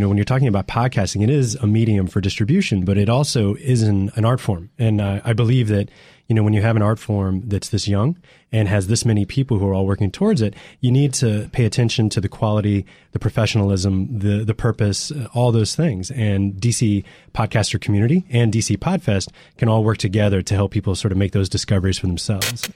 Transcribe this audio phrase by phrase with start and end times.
[0.00, 3.10] You know, when you're talking about podcasting, it is a medium for distribution, but it
[3.10, 4.70] also is an, an art form.
[4.78, 5.90] And uh, I believe that,
[6.26, 8.16] you know, when you have an art form that's this young
[8.50, 11.66] and has this many people who are all working towards it, you need to pay
[11.66, 16.10] attention to the quality, the professionalism, the the purpose, uh, all those things.
[16.12, 17.04] And DC
[17.34, 19.28] Podcaster Community and DC Podfest
[19.58, 22.70] can all work together to help people sort of make those discoveries for themselves.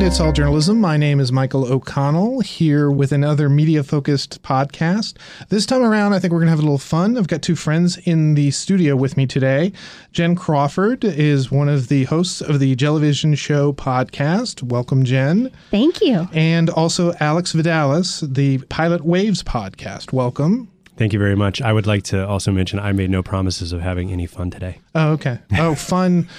[0.00, 0.80] Welcome to It's All Journalism.
[0.80, 5.18] My name is Michael O'Connell here with another media focused podcast.
[5.50, 7.18] This time around, I think we're going to have a little fun.
[7.18, 9.74] I've got two friends in the studio with me today.
[10.12, 14.62] Jen Crawford is one of the hosts of the Jellyvision Show podcast.
[14.62, 15.50] Welcome, Jen.
[15.70, 16.26] Thank you.
[16.32, 20.14] And also Alex Vidales, the Pilot Waves podcast.
[20.14, 20.70] Welcome.
[20.96, 21.60] Thank you very much.
[21.60, 24.78] I would like to also mention I made no promises of having any fun today.
[24.94, 25.40] Oh, okay.
[25.58, 26.26] Oh, fun.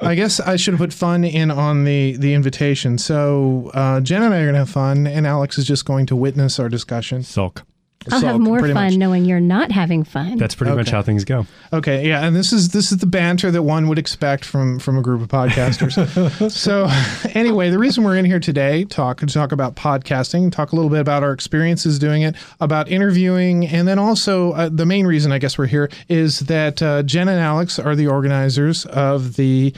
[0.00, 2.98] I guess I should have put fun in on the the invitation.
[2.98, 6.06] So uh, Jen and I are going to have fun, and Alex is just going
[6.06, 7.22] to witness our discussion.
[7.22, 7.64] Sulk.
[8.10, 8.96] I'll have more fun much.
[8.96, 10.38] knowing you're not having fun.
[10.38, 11.46] That's pretty much how things go.
[11.72, 14.96] Okay, yeah, and this is this is the banter that one would expect from from
[14.96, 16.50] a group of podcasters.
[16.50, 16.88] so,
[17.34, 20.90] anyway, the reason we're in here today talk to talk about podcasting, talk a little
[20.90, 25.32] bit about our experiences doing it, about interviewing, and then also uh, the main reason
[25.32, 29.74] I guess we're here is that uh, Jen and Alex are the organizers of the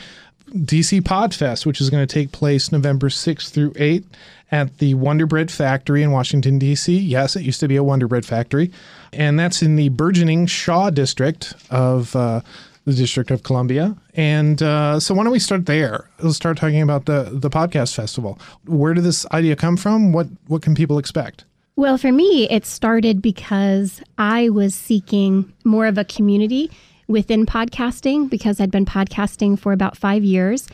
[0.50, 4.05] DC Podfest, which is going to take place November 6th through 8th
[4.50, 6.98] at the Wonder Bread Factory in Washington, D.C.
[6.98, 8.70] Yes, it used to be a Wonder Bread Factory.
[9.12, 12.40] And that's in the burgeoning Shaw district of uh,
[12.84, 13.96] the District of Columbia.
[14.14, 16.08] And uh, so, why don't we start there?
[16.20, 18.38] Let's start talking about the, the podcast festival.
[18.66, 20.12] Where did this idea come from?
[20.12, 21.44] What, what can people expect?
[21.80, 26.70] well, for me, it started because I was seeking more of a community
[27.08, 30.68] within podcasting because I'd been podcasting for about five years.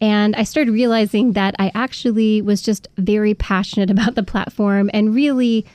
[0.00, 5.14] And I started realizing that I actually was just very passionate about the platform and
[5.14, 5.66] really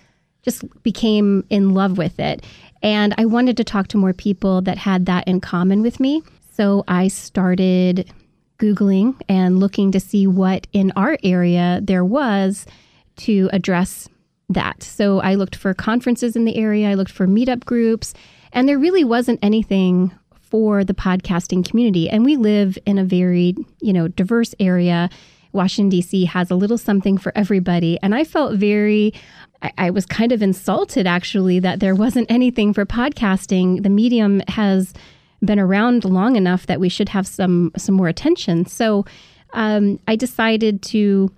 [0.43, 2.45] just became in love with it.
[2.81, 6.21] And I wanted to talk to more people that had that in common with me.
[6.51, 8.11] So I started
[8.59, 12.65] Googling and looking to see what in our area there was
[13.15, 14.09] to address
[14.49, 14.83] that.
[14.83, 18.13] So I looked for conferences in the area, I looked for meetup groups,
[18.51, 20.11] and there really wasn't anything
[20.53, 22.07] for the podcasting community.
[22.07, 25.09] And we live in a very, you know, diverse area.
[25.51, 26.25] Washington, D.C.
[26.25, 27.97] has a little something for everybody.
[28.03, 29.15] And I felt very,
[29.63, 33.81] I, I was kind of insulted actually that there wasn't anything for podcasting.
[33.81, 34.93] The medium has
[35.43, 38.67] been around long enough that we should have some some more attention.
[38.67, 39.05] So
[39.53, 41.31] um, I decided to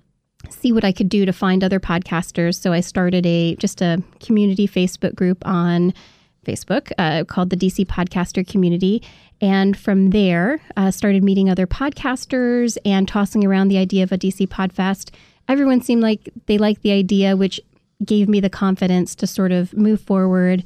[0.49, 2.59] see what I could do to find other podcasters.
[2.59, 5.93] So I started a just a community Facebook group on
[6.45, 9.03] Facebook uh, called the DC Podcaster Community,
[9.41, 14.17] and from there uh, started meeting other podcasters and tossing around the idea of a
[14.17, 15.11] DC Podfest.
[15.49, 17.59] Everyone seemed like they liked the idea, which
[18.03, 20.63] gave me the confidence to sort of move forward.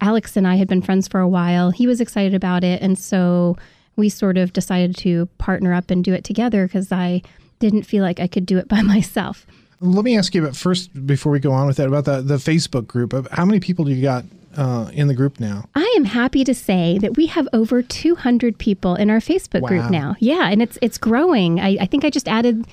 [0.00, 1.70] Alex and I had been friends for a while.
[1.70, 3.56] He was excited about it, and so
[3.96, 7.22] we sort of decided to partner up and do it together because I
[7.58, 9.46] didn't feel like I could do it by myself.
[9.80, 12.36] Let me ask you about first, before we go on with that, about the, the
[12.36, 13.14] Facebook group.
[13.32, 14.24] How many people do you got
[14.56, 15.68] uh, in the group now?
[15.74, 19.68] I am happy to say that we have over 200 people in our Facebook Wow.
[19.68, 20.16] group now.
[20.18, 21.60] Yeah, and it's it's growing.
[21.60, 22.66] I, I think I just added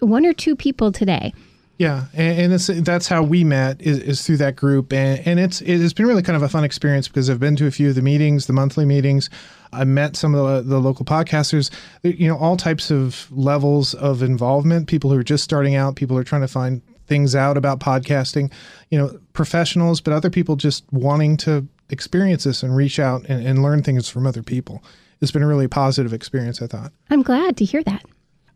[0.00, 1.32] one or two people today.
[1.78, 5.40] Yeah, and, and it's, that's how we met is, is through that group, and, and
[5.40, 7.70] it's it has been really kind of a fun experience because I've been to a
[7.70, 9.30] few of the meetings, the monthly meetings.
[9.72, 11.70] I met some of the, the local podcasters,
[12.02, 14.88] you know, all types of levels of involvement.
[14.88, 17.80] People who are just starting out, people who are trying to find things out about
[17.80, 18.50] podcasting,
[18.88, 23.44] you know, professionals, but other people just wanting to experience this and reach out and,
[23.46, 24.82] and learn things from other people.
[25.20, 26.92] It's been a really positive experience, I thought.
[27.10, 28.04] I'm glad to hear that.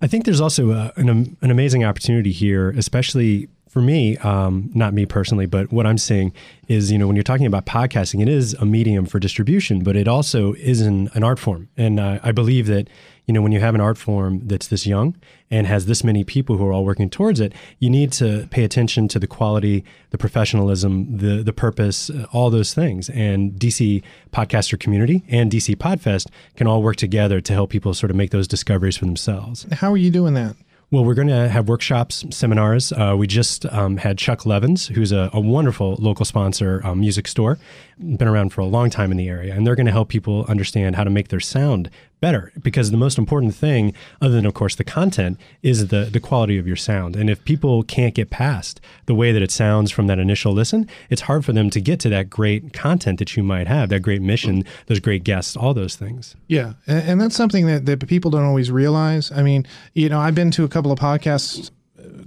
[0.01, 4.95] I think there's also a, an, an amazing opportunity here, especially for me, um, not
[4.95, 6.33] me personally, but what I'm seeing
[6.69, 9.97] is, you know, when you're talking about podcasting, it is a medium for distribution, but
[9.97, 11.69] it also is an, an art form.
[11.77, 12.89] And uh, I believe that,
[13.27, 15.17] you know, when you have an art form that's this young
[15.51, 18.65] and has this many people who are all working towards it, you need to pay
[18.65, 23.09] attention to the quality, the professionalism, the the purpose, uh, all those things.
[23.11, 24.03] And DC
[24.33, 28.31] Podcaster Community and DC Podfest can all work together to help people sort of make
[28.31, 29.67] those discoveries for themselves.
[29.73, 30.57] How are you doing that?
[30.91, 32.93] Well, we're going to have workshops, seminars.
[32.93, 37.27] Uh, we just um, had Chuck Levin's, who's a, a wonderful local sponsor, um, music
[37.27, 37.59] store,
[37.99, 40.45] been around for a long time in the area, and they're going to help people
[40.47, 43.93] understand how to make their sound better because the most important thing,
[44.23, 47.17] other than of course the content, is the the quality of your sound.
[47.17, 50.89] And if people can't get past the way that it sounds from that initial listen,
[51.11, 54.01] it's hard for them to get to that great content that you might have, that
[54.01, 56.35] great mission, those great guests, all those things.
[56.49, 59.31] Yeah, and, and that's something that, that people don't always realize.
[59.31, 61.71] I mean, you know, I've been to a couple of podcasts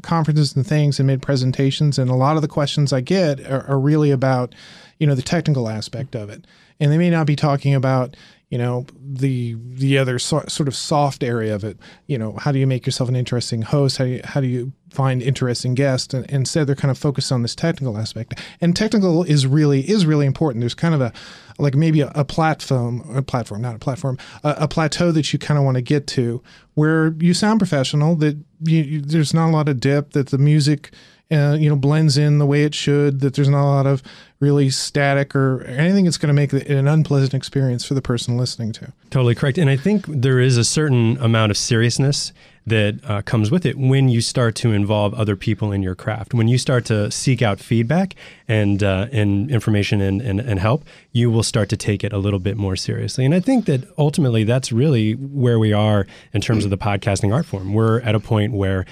[0.01, 3.65] conferences and things and made presentations and a lot of the questions i get are,
[3.67, 4.53] are, really about
[4.99, 6.45] you know the technical aspect of it.
[6.79, 8.15] And they may not be talking about
[8.49, 11.77] you know the the other so, sort of soft area of it.
[12.07, 13.97] You know how do you make yourself an interesting host?
[13.97, 16.13] How do you, how do you find interesting guests?
[16.13, 18.39] And instead they're kind of focused on this technical aspect.
[18.61, 20.61] And technical is really is really important.
[20.61, 21.11] There's kind of a
[21.59, 25.39] like maybe a, a platform a platform not a platform a, a plateau that you
[25.39, 26.41] kind of want to get to
[26.75, 30.37] where you sound professional that you, you, there's not a lot of dip that the
[30.37, 30.91] music
[31.31, 34.01] uh, you know blends in the way it should that there's not a lot of
[34.39, 38.37] really static or anything that's going to make it an unpleasant experience for the person
[38.37, 38.93] listening to.
[39.09, 39.57] Totally correct.
[39.57, 42.31] And i think there is a certain amount of seriousness
[42.67, 46.33] that uh, comes with it when you start to involve other people in your craft.
[46.33, 48.13] When you start to seek out feedback
[48.45, 50.83] and uh, and information and, and, and help
[51.13, 53.25] you will start to take it a little bit more seriously.
[53.25, 57.33] And i think that ultimately that's really where we are in terms of the podcasting
[57.33, 57.73] art form.
[57.73, 58.85] We're at a point where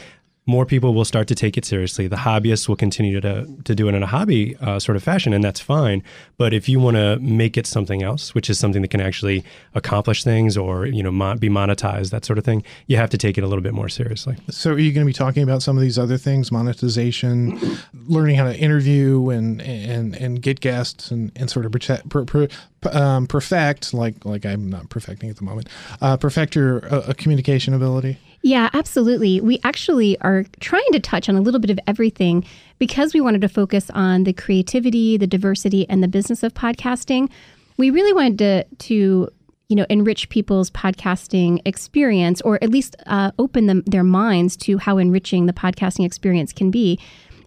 [0.47, 2.07] more people will start to take it seriously.
[2.07, 5.33] The hobbyists will continue to, to do it in a hobby uh, sort of fashion,
[5.33, 6.03] and that's fine.
[6.38, 9.44] But if you want to make it something else, which is something that can actually
[9.74, 13.18] accomplish things or you know mo- be monetized, that sort of thing, you have to
[13.18, 14.38] take it a little bit more seriously.
[14.50, 17.59] So, are you going to be talking about some of these other things, monetization,
[18.07, 22.24] learning how to interview and and and get guests and, and sort of protect, per,
[22.25, 22.47] per,
[22.92, 25.69] um, perfect, like like I'm not perfecting at the moment,
[26.01, 28.19] uh, perfect your uh, communication ability?
[28.45, 29.42] Yeah, absolutely.
[29.42, 32.45] We actually are trying to touch on a little bit of everything
[32.77, 37.31] because we wanted to focus on the creativity, the diversity, and the business of podcasting.
[37.77, 39.30] We really wanted to to
[39.68, 44.77] you know enrich people's podcasting experience, or at least uh, open them their minds to
[44.77, 47.00] how enriching the podcasting experience can be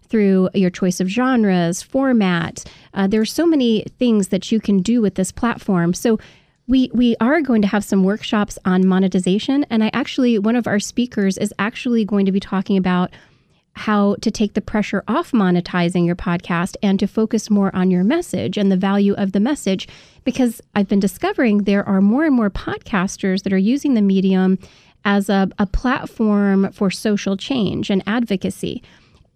[0.09, 2.65] through your choice of genres, format.
[2.93, 5.93] Uh, there are so many things that you can do with this platform.
[5.93, 6.19] So
[6.69, 9.65] we we are going to have some workshops on monetization.
[9.69, 13.11] And i actually one of our speakers is actually going to be talking about
[13.73, 18.03] how to take the pressure off monetizing your podcast and to focus more on your
[18.03, 19.87] message and the value of the message.
[20.23, 24.59] Because i've been discovering there are more and more podcasters that are using the medium
[25.05, 28.83] as a, a platform for social change and advocacy.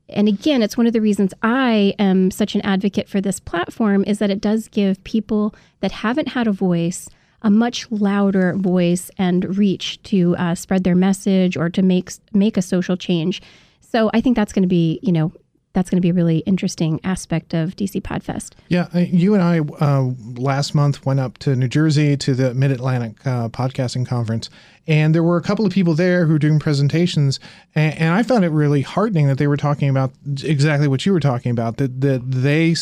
[0.09, 4.03] And again, it's one of the reasons I am such an advocate for this platform
[4.05, 7.09] is that it does give people that haven't had a voice
[7.43, 12.57] a much louder voice and reach to uh, spread their message or to make make
[12.57, 13.41] a social change.
[13.81, 15.31] So I think that's going to be, you know,
[15.73, 18.53] that's going to be a really interesting aspect of DC Podfest.
[18.67, 22.71] Yeah, you and I uh, last month went up to New Jersey to the Mid
[22.71, 24.49] Atlantic uh, Podcasting Conference,
[24.87, 27.39] and there were a couple of people there who were doing presentations,
[27.73, 30.11] and, and, I found it really heartening that they were talking about
[30.43, 31.77] exactly what you were talking about.
[31.77, 32.75] That that they,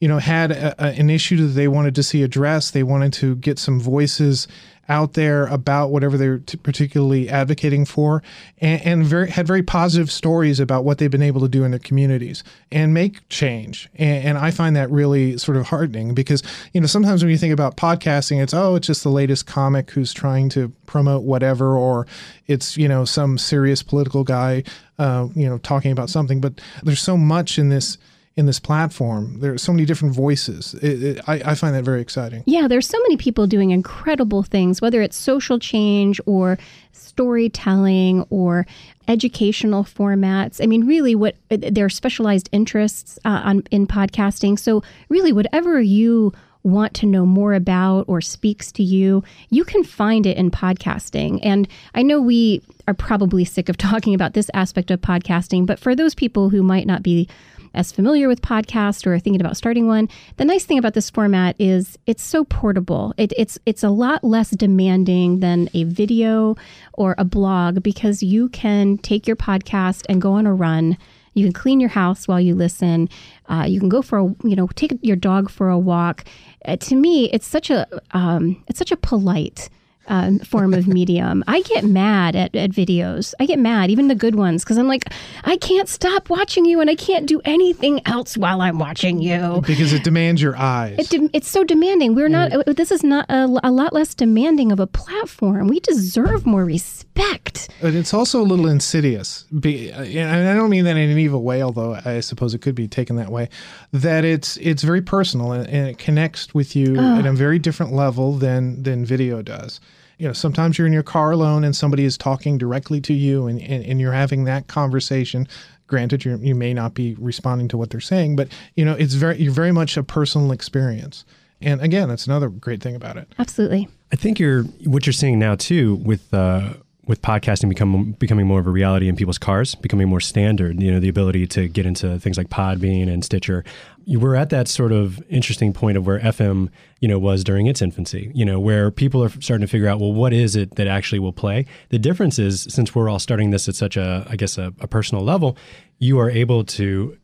[0.00, 2.74] you know, had a, a, an issue that they wanted to see addressed.
[2.74, 4.48] They wanted to get some voices
[4.88, 8.22] out there about whatever they're t- particularly advocating for,
[8.58, 11.70] and, and, very had very positive stories about what they've been able to do in
[11.70, 13.88] their communities and make change.
[13.94, 16.42] And, and, I find that really sort of heartening because
[16.72, 19.90] you know sometimes when you think about podcasting, it's oh it's just the latest comic
[19.90, 22.06] who's trying to promote whatever, or
[22.46, 24.64] it's you know some serious political guy
[24.98, 26.40] uh, you know talking about something.
[26.40, 27.98] But there's so much in this
[28.36, 29.38] in this platform.
[29.38, 30.74] There are so many different voices.
[30.74, 32.42] It, it, I, I, find that very exciting.
[32.46, 36.58] Yeah, there's so many people doing incredible things, whether it's social change or
[36.92, 38.66] storytelling or
[39.06, 40.60] educational formats.
[40.60, 44.58] I mean, really, what their specialized interests uh, on in podcasting.
[44.58, 46.32] So, really, whatever you
[46.64, 51.38] want to know more about or speaks to you, you can find it in podcasting.
[51.42, 55.78] And I know we are probably sick of talking about this aspect of podcasting, but
[55.78, 57.28] for those people who might not be
[57.74, 61.56] as familiar with podcast or thinking about starting one, the nice thing about this format
[61.58, 63.14] is it's so portable.
[63.16, 66.56] It, it's it's a lot less demanding than a video
[66.94, 70.96] or a blog because you can take your podcast and go on a run.
[71.34, 73.08] You can clean your house while you listen.
[73.48, 76.24] Uh, you can go for a you know take your dog for a walk.
[76.64, 79.68] Uh, to me, it's such a um, it's such a polite
[80.06, 81.44] um, form of medium.
[81.46, 83.34] I get mad at, at videos.
[83.38, 85.04] I get mad, even the good ones, because I'm like,
[85.44, 89.62] I can't stop watching you and I can't do anything else while I'm watching you.
[89.66, 90.96] Because it demands your eyes.
[90.98, 92.14] It de- it's so demanding.
[92.14, 95.68] We're not, this is not a, a, lot less demanding of a platform.
[95.68, 97.43] We deserve more respect.
[97.84, 99.42] But it's also a little insidious.
[99.60, 102.74] Be, and I don't mean that in an evil way, although I suppose it could
[102.74, 103.50] be taken that way,
[103.92, 107.18] that it's it's very personal and, and it connects with you oh.
[107.18, 109.80] at a very different level than, than video does.
[110.18, 113.46] you know, sometimes you're in your car alone and somebody is talking directly to you
[113.46, 115.46] and, and, and you're having that conversation.
[115.86, 119.12] Granted, you you may not be responding to what they're saying, but you know, it's
[119.12, 121.26] very you're very much a personal experience.
[121.60, 123.28] And again, that's another great thing about it.
[123.38, 123.88] Absolutely.
[124.12, 126.74] I think you're what you're seeing now too with uh,
[127.06, 130.80] with podcasting become becoming more of a reality in people's cars, becoming more standard.
[130.80, 133.64] You know, the ability to get into things like Podbean and Stitcher.
[134.06, 136.68] Were at that sort of interesting point of where FM,
[137.00, 138.30] you know, was during its infancy.
[138.34, 141.20] You know, where people are starting to figure out, well, what is it that actually
[141.20, 141.64] will play?
[141.88, 144.86] The difference is, since we're all starting this at such a, I guess, a, a
[144.86, 145.56] personal level,
[145.98, 147.16] you are able to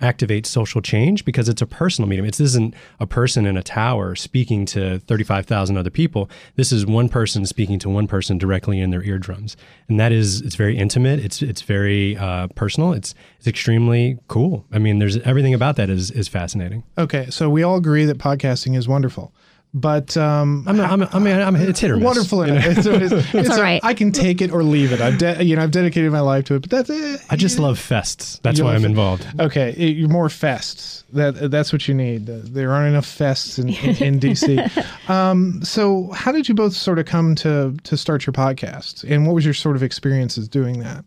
[0.00, 2.26] activate social change because it's a personal medium.
[2.26, 6.28] It isn't a person in a tower speaking to 35,000 other people.
[6.56, 9.56] This is one person speaking to one person directly in their eardrums.
[9.88, 11.20] And that is, it's very intimate.
[11.20, 12.92] It's, it's very uh, personal.
[12.92, 14.66] It's, it's extremely cool.
[14.72, 16.84] I mean, there's everything about that is, is fascinating.
[16.98, 17.30] Okay.
[17.30, 19.32] So we all agree that podcasting is wonderful.
[19.78, 22.04] But um, I'm, I'm, I mean, I'm, it's hit or miss.
[22.04, 22.46] wonderful.
[22.46, 22.60] You know?
[22.64, 23.78] it's, it's, it's, it's all right.
[23.84, 25.02] I can take it or leave it.
[25.02, 27.20] I've de- you know I've dedicated my life to it, but that's it.
[27.28, 28.40] I just love fests.
[28.40, 29.26] That's You why I'm fe- involved.
[29.38, 31.04] Okay, it- you're more fests.
[31.12, 32.30] That that's what you need.
[32.30, 35.08] Uh, There aren't enough fests in, in, in DC.
[35.10, 39.26] um, so, how did you both sort of come to to start your podcast, and
[39.26, 41.04] what was your sort of experiences doing that?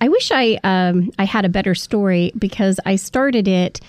[0.00, 3.80] I wish I um, I had a better story because I started it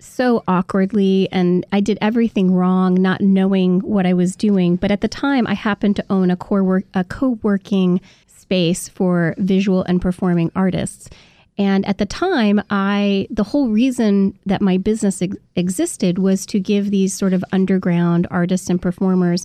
[0.00, 4.76] so awkwardly and I did everything wrong, not knowing what I was doing.
[4.76, 9.34] But at the time, I happened to own a core work, a co-working space for
[9.38, 11.10] visual and performing artists.
[11.58, 16.60] And at the time, I the whole reason that my business ex- existed was to
[16.60, 19.44] give these sort of underground artists and performers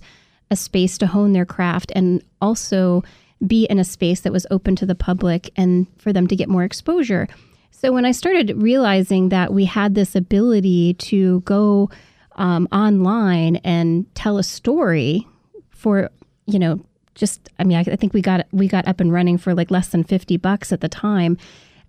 [0.52, 3.04] a space to hone their craft and also
[3.46, 6.48] be in a space that was open to the public and for them to get
[6.48, 7.28] more exposure.
[7.76, 11.90] So when I started realizing that we had this ability to go
[12.36, 15.28] um, online and tell a story
[15.70, 16.10] for,
[16.46, 16.80] you know,
[17.16, 19.70] just I mean I, I think we got we got up and running for like
[19.70, 21.38] less than fifty bucks at the time.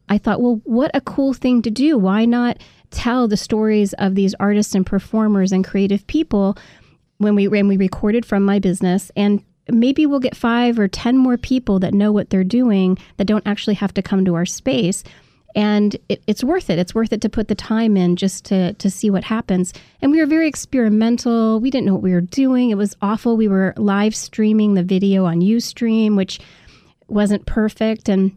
[0.09, 1.97] I thought, well, what a cool thing to do.
[1.97, 2.59] Why not
[2.91, 6.59] tell the stories of these artists and performers and creative people
[7.19, 11.17] when we when we recorded from my business and maybe we'll get 5 or 10
[11.17, 14.45] more people that know what they're doing that don't actually have to come to our
[14.45, 15.03] space
[15.55, 16.79] and it, it's worth it.
[16.79, 19.73] It's worth it to put the time in just to to see what happens.
[20.03, 21.61] And we were very experimental.
[21.61, 22.71] We didn't know what we were doing.
[22.71, 23.37] It was awful.
[23.37, 26.41] We were live streaming the video on UStream, which
[27.09, 28.33] wasn't perfect, and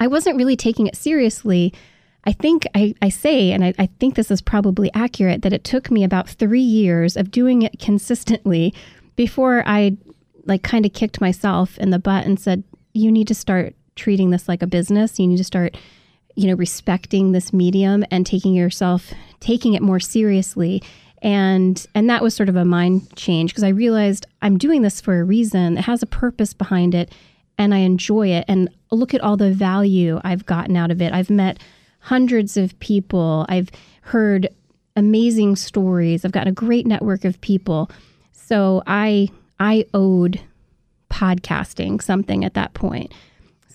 [0.00, 1.72] I wasn't really taking it seriously.
[2.24, 5.62] I think I, I say, and I, I think this is probably accurate, that it
[5.62, 8.74] took me about three years of doing it consistently
[9.14, 9.96] before I
[10.44, 14.30] like kind of kicked myself in the butt and said, you need to start treating
[14.30, 15.20] this like a business.
[15.20, 15.76] You need to start,
[16.36, 20.82] you know, respecting this medium and taking yourself, taking it more seriously.
[21.22, 25.00] And and that was sort of a mind change because I realized I'm doing this
[25.00, 25.78] for a reason.
[25.78, 27.10] It has a purpose behind it
[27.58, 28.44] and I enjoy it.
[28.48, 31.12] And look at all the value I've gotten out of it.
[31.12, 31.58] I've met
[32.00, 33.46] hundreds of people.
[33.48, 33.70] I've
[34.02, 34.48] heard
[34.94, 36.24] amazing stories.
[36.24, 37.90] I've got a great network of people.
[38.32, 40.40] So I I owed
[41.10, 43.12] podcasting something at that point.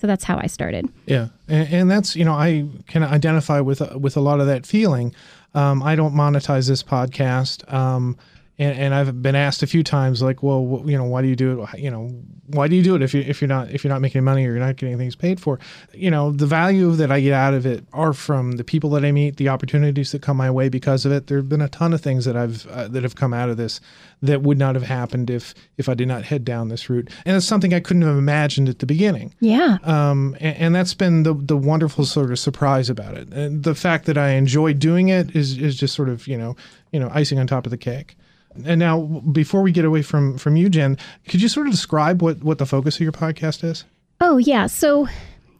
[0.02, 0.88] So that's how I started.
[1.06, 4.66] Yeah, and, and that's you know I can identify with with a lot of that
[4.66, 5.14] feeling.
[5.54, 8.18] Um, I don't monetize this podcast, um,
[8.62, 11.36] and, and I've been asked a few times, like, well, you know, why do you
[11.36, 11.78] do it?
[11.80, 12.10] You know,
[12.46, 14.44] why do you do it if you if you're not if you're not making money
[14.46, 15.58] or you're not getting things paid for?
[15.92, 19.04] You know, the value that I get out of it are from the people that
[19.04, 21.26] I meet, the opportunities that come my way because of it.
[21.28, 23.56] There have been a ton of things that I've uh, that have come out of
[23.56, 23.80] this
[24.22, 27.36] that would not have happened if if I did not head down this route, and
[27.36, 29.78] it's something I couldn't have imagined at the beginning Yeah.
[29.82, 33.32] um, and, and that's been the the wonderful sort of surprise about it.
[33.32, 36.54] And the fact that I enjoy doing it is is just sort of you know
[36.92, 38.16] you know icing on top of the cake.
[38.64, 39.00] And now,
[39.32, 42.58] before we get away from from you, Jen, could you sort of describe what what
[42.58, 43.84] the focus of your podcast is?
[44.20, 44.66] Oh, yeah.
[44.66, 45.08] So,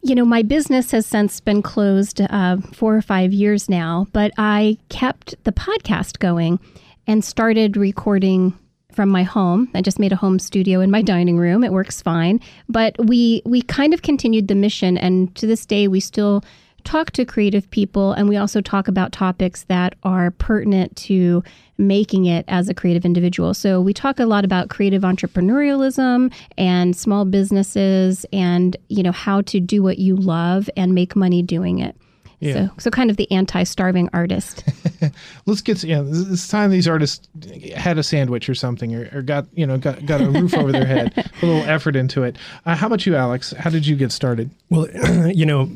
[0.03, 4.31] you know, my business has since been closed uh, four or five years now, but
[4.37, 6.59] I kept the podcast going
[7.05, 8.57] and started recording
[8.93, 9.69] from my home.
[9.73, 11.63] I just made a home studio in my dining room.
[11.63, 15.87] It works fine, but we we kind of continued the mission, and to this day,
[15.87, 16.43] we still
[16.83, 21.43] talk to creative people, and we also talk about topics that are pertinent to
[21.77, 23.53] making it as a creative individual.
[23.53, 29.41] So we talk a lot about creative entrepreneurialism and small businesses and, you know, how
[29.41, 31.95] to do what you love and make money doing it.
[32.43, 32.53] Yeah.
[32.53, 34.65] So, so kind of the anti-starving artist.
[35.45, 36.01] Let's get yeah.
[36.01, 37.29] This this time these artists
[37.73, 40.73] had a sandwich or something, or, or got you know got got a roof over
[40.73, 42.35] their head, a little effort into it.
[42.65, 43.53] Uh, how about you, Alex?
[43.57, 44.49] How did you get started?
[44.69, 44.87] Well,
[45.33, 45.71] you know,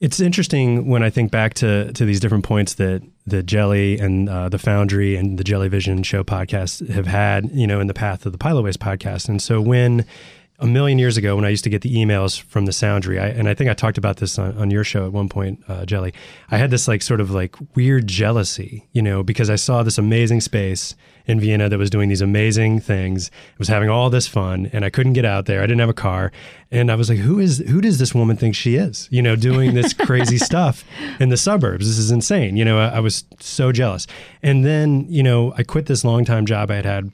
[0.00, 4.28] it's interesting when I think back to to these different points that the Jelly and
[4.28, 8.24] uh, the Foundry and the Jellyvision Show podcast have had, you know, in the path
[8.24, 9.28] of the Pilot Waves podcast.
[9.28, 10.06] And so when
[10.58, 13.28] a million years ago when I used to get the emails from the Soundry, I,
[13.28, 15.84] and I think I talked about this on, on your show at one point, uh,
[15.84, 16.14] Jelly.
[16.50, 19.98] I had this like sort of like weird jealousy, you know, because I saw this
[19.98, 20.94] amazing space
[21.26, 23.28] in Vienna that was doing these amazing things.
[23.28, 25.60] It was having all this fun, and I couldn't get out there.
[25.60, 26.32] I didn't have a car,
[26.70, 27.58] and I was like, "Who is?
[27.68, 29.08] Who does this woman think she is?
[29.10, 30.84] You know, doing this crazy stuff
[31.18, 31.86] in the suburbs?
[31.86, 34.06] This is insane." You know, I, I was so jealous.
[34.42, 37.10] And then, you know, I quit this long time job I had had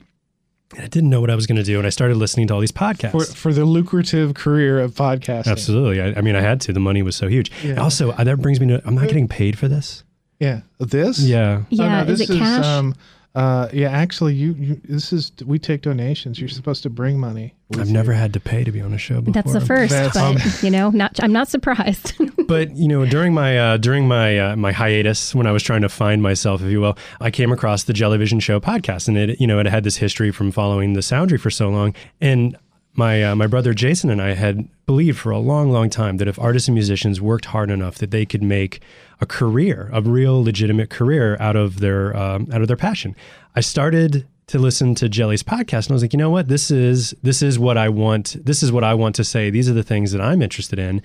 [0.75, 1.77] and I didn't know what I was going to do.
[1.77, 3.11] And I started listening to all these podcasts.
[3.11, 5.47] For, for the lucrative career of podcasting.
[5.47, 6.01] Absolutely.
[6.01, 6.73] I, I mean, I had to.
[6.73, 7.51] The money was so huge.
[7.63, 7.81] Yeah.
[7.81, 10.03] Also, uh, that brings me to I'm not getting paid for this.
[10.39, 10.61] Yeah.
[10.79, 11.19] This?
[11.19, 11.63] Yeah.
[11.69, 12.01] Yeah.
[12.01, 12.65] Oh, no, is it cash?
[12.65, 12.95] Um,
[13.37, 16.39] uh, yeah, actually, you, you this is we take donations.
[16.39, 17.53] You're supposed to bring money.
[17.77, 17.93] I've you.
[17.93, 19.33] never had to pay to be on a show before.
[19.33, 22.15] That's the first, That's, but um, you know, not I'm not surprised.
[22.47, 25.83] but you know, during my uh, during my uh, my hiatus, when I was trying
[25.83, 29.39] to find myself, if you will, I came across the Jellyvision Show podcast, and it
[29.39, 32.57] you know it had this history from following the Soundry for so long, and
[32.95, 36.27] my uh, my brother Jason and I had believed for a long, long time that
[36.27, 38.81] if artists and musicians worked hard enough, that they could make
[39.19, 43.15] a career, a real legitimate career out of their um, out of their passion.
[43.55, 46.47] I started to listen to Jelly's podcast and I was like, you know what?
[46.47, 48.35] This is this is what I want.
[48.45, 49.49] This is what I want to say.
[49.49, 51.01] These are the things that I'm interested in.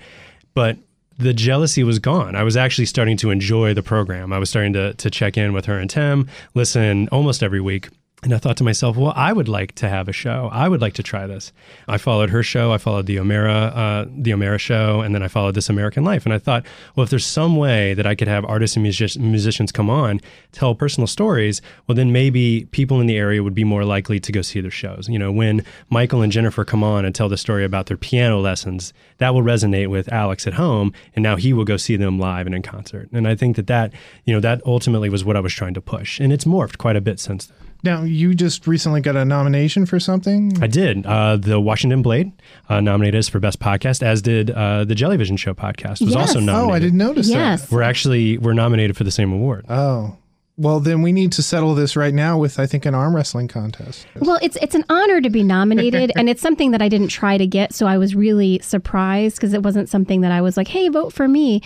[0.53, 0.77] But
[1.17, 2.35] the jealousy was gone.
[2.35, 4.31] I was actually starting to enjoy the program.
[4.31, 7.89] I was starting to to check in with her and Tim, listen almost every week.
[8.23, 10.49] And I thought to myself, well, I would like to have a show.
[10.53, 11.51] I would like to try this.
[11.89, 12.71] I followed her show.
[12.71, 16.25] I followed the Omera, uh, the Omera show, and then I followed This American Life.
[16.25, 16.65] And I thought,
[16.95, 20.21] well, if there's some way that I could have artists and music- musicians come on,
[20.53, 24.31] tell personal stories, well, then maybe people in the area would be more likely to
[24.31, 25.09] go see their shows.
[25.09, 28.39] You know, when Michael and Jennifer come on and tell the story about their piano
[28.39, 32.19] lessons, that will resonate with Alex at home, and now he will go see them
[32.19, 33.09] live and in concert.
[33.11, 33.91] And I think that that,
[34.23, 36.95] you know, that ultimately was what I was trying to push, and it's morphed quite
[36.95, 37.57] a bit since then.
[37.83, 40.57] Now, you just recently got a nomination for something?
[40.63, 41.05] I did.
[41.05, 42.31] Uh, the Washington Blade
[42.69, 46.29] uh, nominated us for Best Podcast, as did uh, the Jellyvision Show podcast was yes.
[46.29, 46.71] also nominated.
[46.71, 47.63] Oh, I didn't notice yes.
[47.63, 47.75] that.
[47.75, 49.65] We're actually, we're nominated for the same award.
[49.67, 50.15] Oh,
[50.55, 53.47] well, then we need to settle this right now with, I think, an arm wrestling
[53.47, 54.05] contest.
[54.19, 57.37] Well, it's it's an honor to be nominated, and it's something that I didn't try
[57.37, 60.67] to get, so I was really surprised because it wasn't something that I was like,
[60.67, 61.61] "Hey, vote for me."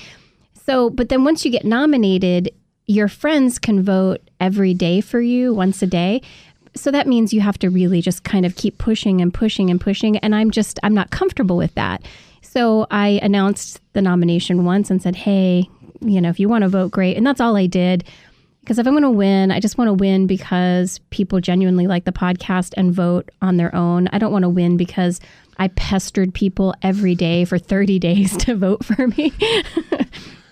[0.65, 2.51] So, but then once you get nominated,
[2.87, 6.21] your friends can vote every day for you, once a day.
[6.73, 9.79] So that means you have to really just kind of keep pushing and pushing and
[9.79, 10.17] pushing.
[10.17, 12.03] And I'm just, I'm not comfortable with that.
[12.41, 15.69] So I announced the nomination once and said, hey,
[16.01, 17.17] you know, if you want to vote, great.
[17.17, 18.05] And that's all I did.
[18.61, 22.05] Because if I'm going to win, I just want to win because people genuinely like
[22.05, 24.07] the podcast and vote on their own.
[24.09, 25.19] I don't want to win because
[25.57, 29.33] I pestered people every day for 30 days to vote for me.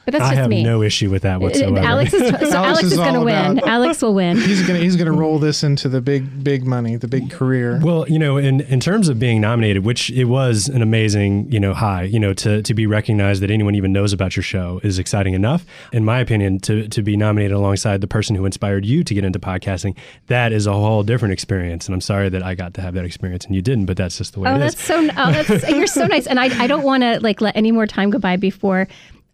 [0.06, 0.64] But that's I just me.
[0.64, 1.80] no issue with that uh, uh, whatsoever.
[1.80, 3.60] Alex is, so Alex, Alex is, is going to win.
[3.68, 4.38] Alex will win.
[4.38, 7.32] He's going to he's going to roll this into the big big money, the big
[7.32, 7.80] career.
[7.84, 11.60] Well, you know, in in terms of being nominated, which it was an amazing, you
[11.60, 14.80] know, high, you know, to to be recognized that anyone even knows about your show
[14.84, 15.66] is exciting enough.
[15.92, 19.26] In my opinion, to to be nominated alongside the person who inspired you to get
[19.26, 21.88] into podcasting, that is a whole different experience.
[21.88, 24.20] And I'm sorry that I got to have that experience and you didn't, but that's
[24.20, 24.90] just the way oh, it is.
[24.92, 25.56] oh, it that's is.
[25.56, 26.28] So, oh, that's you're so nice.
[26.28, 28.88] And I I don't want to like let any more time go by before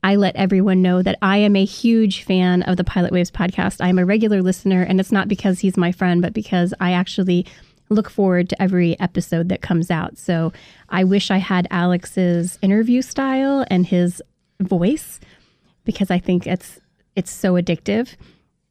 [0.03, 3.77] I let everyone know that I am a huge fan of the Pilot Waves podcast.
[3.79, 7.45] I'm a regular listener, and it's not because he's my friend, but because I actually
[7.89, 10.17] look forward to every episode that comes out.
[10.17, 10.53] So
[10.89, 14.23] I wish I had Alex's interview style and his
[14.59, 15.19] voice
[15.83, 16.79] because I think it's
[17.15, 18.15] it's so addictive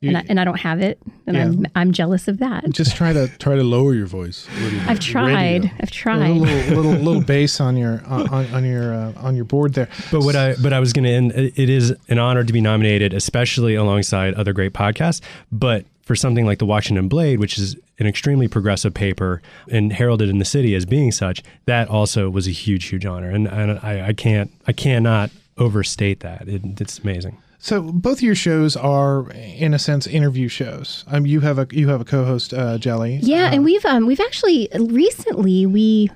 [0.02, 1.44] and, I, and I don't have it, and yeah.
[1.44, 2.68] I'm I'm jealous of that.
[2.70, 4.48] Just try to try to lower your voice.
[4.86, 5.64] I've tried.
[5.64, 5.70] Radio.
[5.80, 6.30] I've tried.
[6.30, 9.88] A little little, little bass on your on, on your uh, on your board there.
[10.10, 11.32] But what I but I was going to end.
[11.32, 15.20] It is an honor to be nominated, especially alongside other great podcasts.
[15.52, 20.30] But for something like the Washington Blade, which is an extremely progressive paper and heralded
[20.30, 23.78] in the city as being such, that also was a huge, huge honor, and, and
[23.80, 26.48] I, I can't I cannot overstate that.
[26.48, 27.36] It, it's amazing.
[27.62, 31.04] So both of your shows are, in a sense, interview shows.
[31.08, 33.20] Um, you have a you have a co-host, uh, Jelly.
[33.22, 36.10] Yeah, um, and we've um, we've actually recently we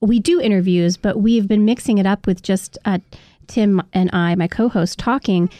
[0.00, 3.00] we do interviews, but we've been mixing it up with just uh,
[3.48, 5.50] Tim and I, my co-host, talking.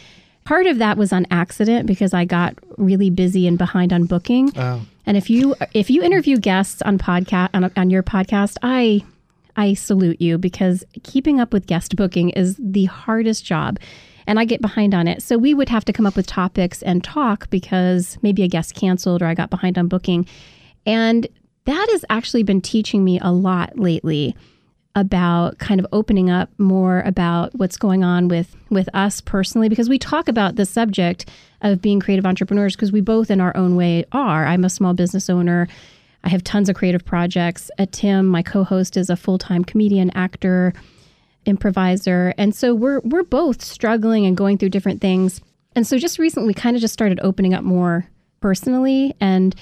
[0.45, 4.57] Part of that was on accident because I got really busy and behind on booking.
[4.57, 4.85] Oh.
[5.05, 9.03] And if you if you interview guests on podcast on, on your podcast, I
[9.57, 13.79] I salute you because keeping up with guest booking is the hardest job
[14.27, 15.21] and I get behind on it.
[15.21, 18.75] So we would have to come up with topics and talk because maybe a guest
[18.75, 20.27] canceled or I got behind on booking.
[20.85, 21.27] And
[21.65, 24.35] that has actually been teaching me a lot lately
[24.95, 29.89] about kind of opening up more about what's going on with with us personally because
[29.89, 31.29] we talk about the subject
[31.61, 34.45] of being creative entrepreneurs because we both in our own way are.
[34.45, 35.67] I'm a small business owner.
[36.23, 37.69] I have tons of creative projects.
[37.77, 40.73] Uh, Tim, my co-host, is a full-time comedian, actor,
[41.45, 45.41] improviser, and so we're we're both struggling and going through different things.
[45.75, 48.07] And so just recently, kind of just started opening up more
[48.39, 49.55] personally, and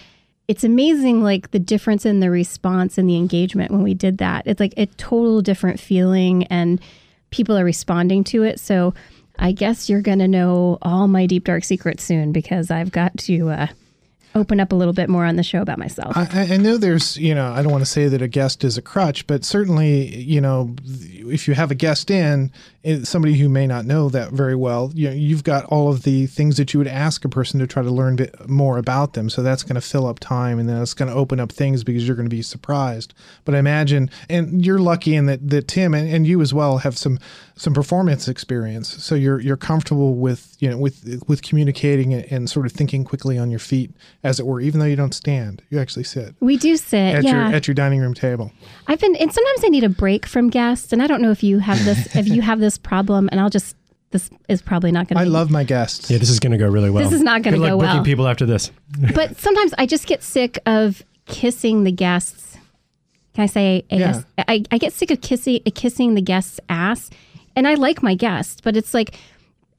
[0.48, 4.46] it's amazing like the difference in the response and the engagement when we did that.
[4.46, 6.82] It's like a total different feeling, and
[7.32, 8.60] people are responding to it.
[8.60, 8.94] So
[9.40, 13.18] I guess you're going to know all my deep dark secrets soon because I've got
[13.20, 13.68] to uh,
[14.36, 16.16] open up a little bit more on the show about myself.
[16.16, 18.78] I, I know there's, you know, I don't want to say that a guest is
[18.78, 22.52] a crutch, but certainly, you know, if you have a guest in,
[23.04, 26.26] somebody who may not know that very well, you know, you've got all of the
[26.28, 28.18] things that you would ask a person to try to learn
[28.48, 29.30] more about them.
[29.30, 31.84] So that's going to fill up time and then it's going to open up things
[31.84, 33.14] because you're going to be surprised.
[33.46, 36.80] But I imagine, and you're lucky in that, that Tim and, and you as well
[36.80, 37.20] have some
[37.56, 38.90] some performance experience.
[39.04, 43.38] So you're you're comfortable with you know with with communicating and sort of thinking quickly
[43.38, 43.92] on your feet,
[44.24, 44.62] as it were.
[44.62, 46.36] Even though you don't stand, you actually sit.
[46.40, 47.48] We do sit at yeah.
[47.48, 48.52] your at your dining room table.
[48.88, 51.44] I've been, and sometimes I need a break from guests, and I don't know if
[51.44, 53.76] you have this if you have this problem, and I'll just
[54.12, 55.22] this is probably not going to.
[55.22, 56.10] I love my guests.
[56.10, 57.04] Yeah, this is going to go really well.
[57.04, 57.90] This is not going to go well.
[57.90, 58.72] Booking people after this.
[59.14, 62.58] but sometimes I just get sick of kissing the guests.
[63.34, 63.84] Can I say?
[63.92, 64.22] I, yeah.
[64.38, 67.10] I, I get sick of kissing kissing the guest's ass,
[67.56, 69.20] and I like my guests, but it's like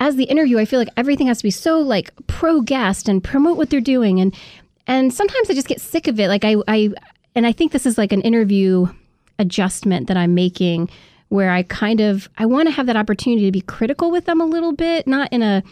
[0.00, 3.22] as the interview, I feel like everything has to be so like pro guest and
[3.22, 4.35] promote what they're doing, and
[4.87, 6.28] and sometimes I just get sick of it.
[6.28, 6.90] Like I I
[7.35, 8.87] and I think this is like an interview
[9.38, 10.88] adjustment that I'm making
[11.28, 14.40] where I kind of I want to have that opportunity to be critical with them
[14.40, 15.62] a little bit, not in a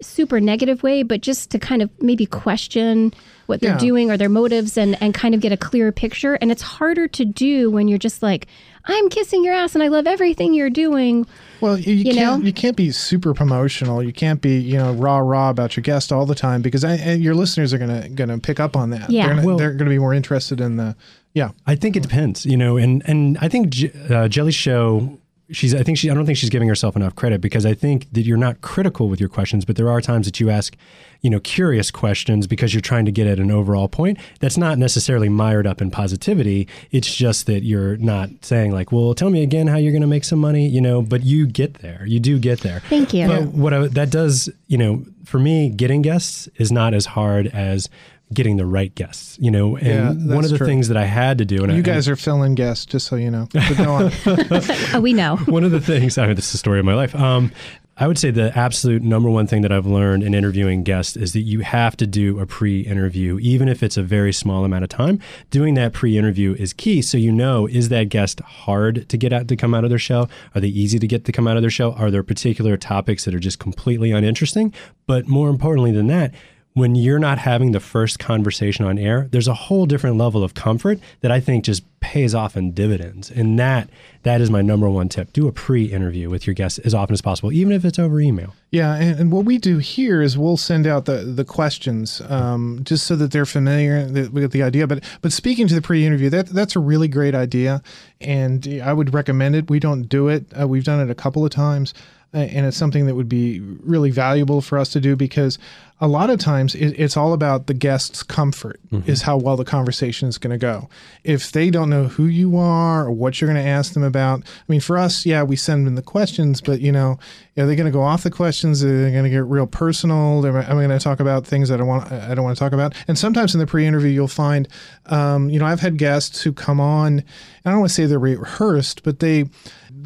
[0.00, 3.12] super negative way, but just to kind of maybe question
[3.46, 3.78] what they're Yeah.
[3.78, 6.34] doing or their motives and and kind of get a clearer picture.
[6.34, 8.46] And it's harder to do when you're just like,
[8.84, 11.26] I'm kissing your ass and I love everything you're doing.
[11.60, 12.46] Well, you, you You can't know?
[12.46, 14.02] you can't be super promotional.
[14.02, 16.94] You can't be you know rah rah about your guest all the time because I,
[16.94, 19.08] and your listeners are gonna gonna pick up on that.
[19.10, 19.26] Yeah.
[19.26, 20.96] they're gonna, Well- they're gonna be more interested in the
[21.34, 21.50] yeah.
[21.66, 25.18] I think it depends, you know, and and I think J- uh, Jelly's show.
[25.52, 25.74] She's.
[25.74, 26.10] I think she.
[26.10, 29.08] I don't think she's giving herself enough credit because I think that you're not critical
[29.08, 30.76] with your questions, but there are times that you ask,
[31.20, 34.18] you know, curious questions because you're trying to get at an overall point.
[34.40, 36.68] That's not necessarily mired up in positivity.
[36.90, 40.08] It's just that you're not saying like, well, tell me again how you're going to
[40.08, 41.02] make some money, you know.
[41.02, 42.04] But you get there.
[42.06, 42.80] You do get there.
[42.88, 43.26] Thank you.
[43.26, 47.46] But what I, that does, you know, for me, getting guests is not as hard
[47.46, 47.88] as
[48.34, 49.76] getting the right guests, you know.
[49.76, 50.66] And Yeah, one of the true.
[50.66, 53.16] things that I had to do, and I, You guys are fill-in guests, just so
[53.16, 53.48] you know.
[53.52, 53.80] But.
[53.80, 55.36] Oh, we know.
[55.46, 57.14] one of the things, I mean, this is the story of my life.
[57.14, 57.52] Um,
[57.98, 61.34] I would say the absolute number one thing that I've learned in interviewing guests is
[61.34, 64.82] that you have to do a pre interview, even if it's a very small amount
[64.82, 65.20] of time.
[65.50, 67.02] Doing that pre interview is key.
[67.02, 69.98] So you know, is that guest hard to get out to come out of their
[69.98, 70.30] shell?
[70.54, 71.92] Are they easy to get to come out of their shell?
[71.98, 74.72] Are there particular topics that are just completely uninteresting?
[75.06, 76.32] But more importantly than that,
[76.74, 80.54] when you're not having the first conversation on air, there's a whole different level of
[80.54, 83.30] comfort that I think just pays off in dividends.
[83.30, 83.88] And that
[84.22, 85.32] that is my number one tip.
[85.32, 88.54] Do a pre-interview with your guests as often as possible, even if it's over email.
[88.70, 92.80] Yeah, and, and what we do here is we'll send out the the questions um,
[92.84, 94.86] just so that they're familiar with the idea.
[94.86, 97.82] But but speaking to the pre-interview, that that's a really great idea,
[98.20, 99.68] and I would recommend it.
[99.68, 100.46] We don't do it.
[100.58, 101.92] Uh, we've done it a couple of times,
[102.32, 105.58] and it's something that would be really valuable for us to do because
[106.00, 109.64] a lot of times it, it's all about the guest's comfort is how well the
[109.64, 110.88] conversation is going to go.
[111.22, 114.40] If they don't know who you are or what you're going to ask them about,
[114.40, 117.18] I mean, for us, yeah, we send them the questions, but you know,
[117.56, 118.82] are they going to go off the questions?
[118.82, 120.44] Are they going to get real personal?
[120.44, 122.72] Am I going to talk about things that I want I don't want to talk
[122.72, 122.94] about?
[123.06, 124.66] And sometimes in the pre-interview, you'll find,
[125.06, 127.18] um, you know, I've had guests who come on.
[127.18, 127.24] and
[127.64, 129.44] I don't want to say they're rehearsed, but they,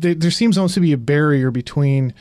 [0.00, 2.14] they there seems almost to be a barrier between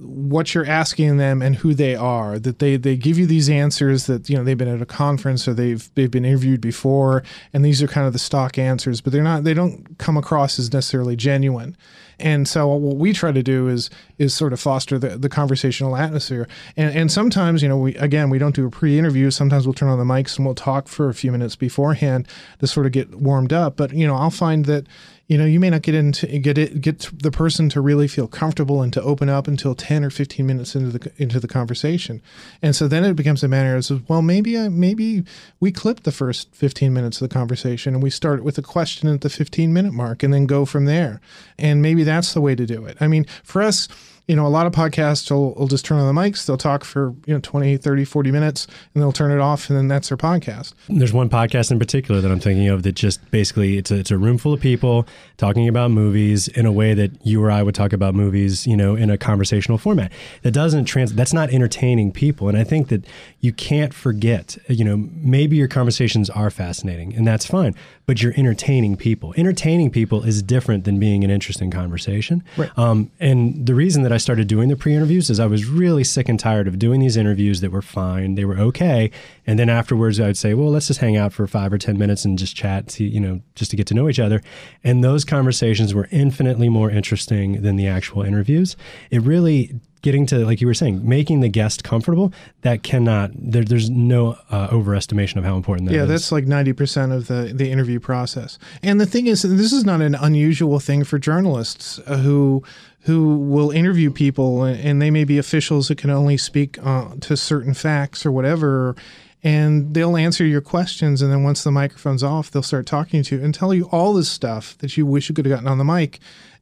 [0.00, 4.06] what you're asking them and who they are that they they give you these answers
[4.06, 7.64] that you know they've been at a conference or they've they've been interviewed before and
[7.64, 10.72] these are kind of the stock answers but they're not they don't come across as
[10.72, 11.76] necessarily genuine.
[12.20, 15.96] And so what we try to do is is sort of foster the, the conversational
[15.96, 16.48] atmosphere.
[16.76, 19.30] And and sometimes you know we again we don't do a pre-interview.
[19.30, 22.26] Sometimes we'll turn on the mics and we'll talk for a few minutes beforehand
[22.58, 23.76] to sort of get warmed up.
[23.76, 24.86] But you know I'll find that
[25.28, 28.26] you know you may not get into get it get the person to really feel
[28.26, 32.22] comfortable and to open up until 10 or 15 minutes into the into the conversation.
[32.62, 35.24] And so then it becomes a matter of well maybe I, maybe
[35.60, 39.08] we clip the first 15 minutes of the conversation and we start with a question
[39.08, 41.20] at the 15 minute mark and then go from there.
[41.58, 42.96] And maybe that's the way to do it.
[43.00, 43.86] I mean for us
[44.28, 46.84] you know, a lot of podcasts will, will just turn on the mics, they'll talk
[46.84, 50.10] for, you know, 20, 30, 40 minutes, and they'll turn it off, and then that's
[50.10, 50.74] their podcast.
[50.88, 54.10] There's one podcast in particular that I'm thinking of that just basically it's a, it's
[54.10, 55.06] a room full of people
[55.38, 58.76] talking about movies in a way that you or I would talk about movies, you
[58.76, 60.12] know, in a conversational format.
[60.42, 62.50] That doesn't trans that's not entertaining people.
[62.50, 63.06] And I think that
[63.40, 67.74] you can't forget, you know, maybe your conversations are fascinating and that's fine,
[68.08, 69.34] but you're entertaining people.
[69.36, 72.42] Entertaining people is different than being an interesting conversation.
[72.56, 72.70] Right.
[72.78, 76.26] Um, and the reason that I started doing the pre-interviews is I was really sick
[76.26, 79.10] and tired of doing these interviews that were fine, they were okay,
[79.46, 82.24] and then afterwards I'd say, well, let's just hang out for five or ten minutes
[82.24, 84.40] and just chat, see, you know, just to get to know each other.
[84.82, 88.74] And those conversations were infinitely more interesting than the actual interviews.
[89.10, 92.32] It really getting to like you were saying making the guest comfortable
[92.62, 96.08] that cannot there, there's no uh, overestimation of how important that yeah is.
[96.08, 100.00] that's like 90% of the, the interview process and the thing is this is not
[100.00, 102.62] an unusual thing for journalists uh, who
[103.02, 107.36] who will interview people and they may be officials that can only speak uh, to
[107.36, 108.94] certain facts or whatever
[109.42, 113.36] and they'll answer your questions and then once the microphone's off they'll start talking to
[113.36, 115.78] you and tell you all this stuff that you wish you could have gotten on
[115.78, 116.18] the mic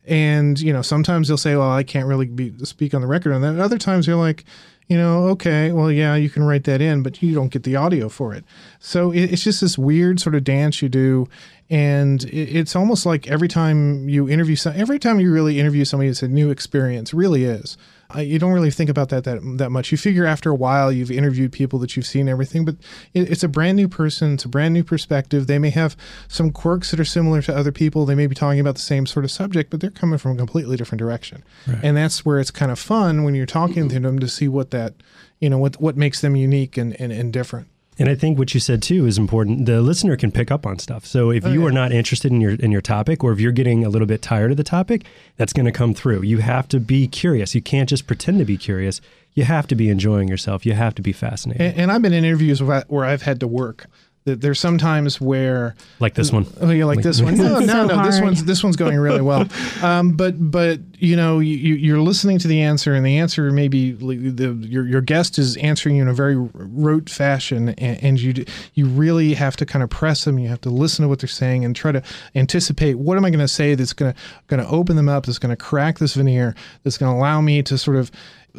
[0.07, 3.33] and you know sometimes they'll say well i can't really be, speak on the record
[3.33, 4.45] and then other times you're like
[4.89, 7.77] you know okay well yeah you can write that in but you don't get the
[7.77, 8.45] audio for it.
[8.81, 11.29] So it, it's just this weird sort of dance you do.
[11.71, 15.85] And it, it's almost like every time you interview some, every time you really interview
[15.85, 17.15] somebody it's a new experience.
[17.15, 17.77] Really is
[18.15, 19.91] uh, you don't really think about that, that that much.
[19.91, 22.77] You figure after a while you've interviewed people that you've seen everything, but
[23.15, 24.35] it, it's a brand new person.
[24.35, 25.47] It's a brand new perspective.
[25.47, 25.97] They may have
[26.29, 28.07] some quirks that are similar to other people.
[28.07, 30.37] They may be talking about the same sort of subject, but they're coming from a
[30.37, 31.43] completely different direction.
[31.67, 31.81] Right.
[31.83, 34.71] And that's where it's kind of fun when you're talking to them to see what
[34.71, 34.95] that,
[35.41, 37.69] you know, what what makes them unique and, and, and different.
[37.99, 39.67] And I think what you said too is important.
[39.67, 41.07] The listener can pick up on stuff.
[41.07, 43.53] So if oh, you are not interested in your in your topic, or if you're
[43.53, 45.05] getting a little bit tired of the topic,
[45.37, 46.23] that's going to come through.
[46.23, 47.55] You have to be curious.
[47.55, 49.01] You can't just pretend to be curious.
[49.35, 50.65] You have to be enjoying yourself.
[50.65, 51.63] You have to be fascinated.
[51.63, 53.87] And, and I've been in interviews where I've had to work
[54.27, 56.47] there's sometimes where like this one.
[56.61, 57.37] Oh yeah like, like this one.
[57.37, 59.47] no no so no this one's this one's going really well.
[59.83, 63.93] Um, but but you know you, you're listening to the answer and the answer maybe
[63.93, 68.45] the your, your guest is answering you in a very rote fashion and, and you
[68.75, 71.29] you really have to kind of press them you have to listen to what they're
[71.29, 72.03] saying and try to
[72.35, 75.27] anticipate what am I going to say that's going to going to open them up
[75.27, 78.11] that's going to crack this veneer that's going to allow me to sort of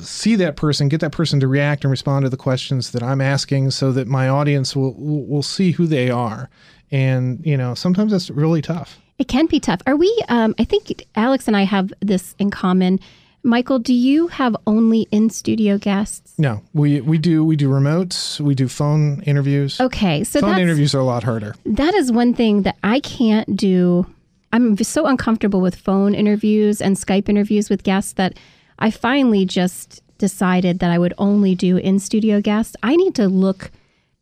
[0.01, 3.21] see that person, get that person to react and respond to the questions that I'm
[3.21, 6.49] asking, so that my audience will will see who they are.
[6.91, 8.99] And you know, sometimes that's really tough.
[9.17, 9.81] It can be tough.
[9.88, 10.15] Are we?
[10.29, 12.99] Um, I think Alex and I have this in common.
[13.43, 16.38] Michael, do you have only in studio guests?
[16.38, 19.79] No, we we do we do remotes, we do phone interviews.
[19.79, 21.55] Okay, so phone interviews are a lot harder.
[21.65, 24.05] That is one thing that I can't do.
[24.53, 28.38] I'm so uncomfortable with phone interviews and Skype interviews with guests that
[28.79, 32.75] I finally just decided that I would only do in studio guests.
[32.83, 33.71] I need to look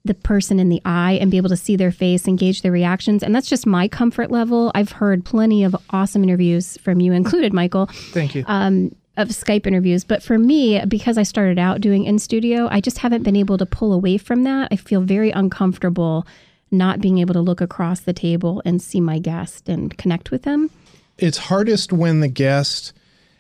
[0.04, 3.24] the person in the eye and be able to see their face, engage their reactions.
[3.24, 4.72] And that's just my comfort level.
[4.76, 7.88] I've heard plenty of awesome interviews from you, included, Michael.
[7.88, 8.44] Thank you.
[8.48, 10.04] Um, of Skype interviews.
[10.04, 13.58] But for me, because I started out doing in studio, I just haven't been able
[13.58, 14.68] to pull away from that.
[14.72, 16.28] I feel very uncomfortable
[16.70, 20.44] not being able to look across the table and see my guest and connect with
[20.44, 20.70] them.
[21.18, 22.92] It's hardest when the guest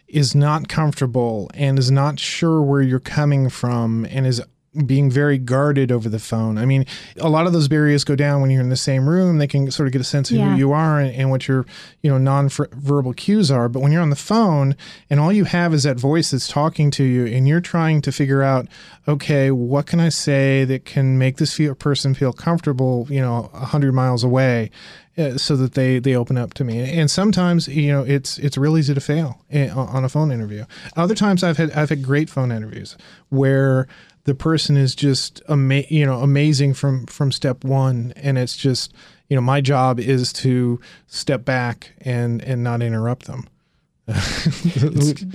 [0.08, 4.42] is not comfortable and is not sure where you're coming from and is
[4.86, 6.58] being very guarded over the phone.
[6.58, 6.86] I mean,
[7.18, 9.38] a lot of those barriers go down when you're in the same room.
[9.38, 10.52] They can sort of get a sense of yeah.
[10.52, 11.66] who you are and, and, what your,
[12.02, 13.70] you know, non-verbal cues are.
[13.70, 14.76] But when you're on the phone
[15.10, 18.12] and all you have is that voice that's talking to you, and you're trying to
[18.12, 18.68] figure out,
[19.08, 23.50] okay, what can I say that can make this feel, person feel comfortable, you know,
[23.54, 24.72] a hundred miles away,
[25.18, 26.80] uh, so that they they open up to me.
[26.80, 30.66] And sometimes you know it's it's real easy to fail eh, on a phone interview.
[30.96, 32.98] Other times I've had I've had great phone interviews
[33.30, 33.88] where
[34.26, 38.94] the person is just ama- you know amazing from from step one, and it's just
[39.30, 43.48] you know my job is to step back and and not interrupt them.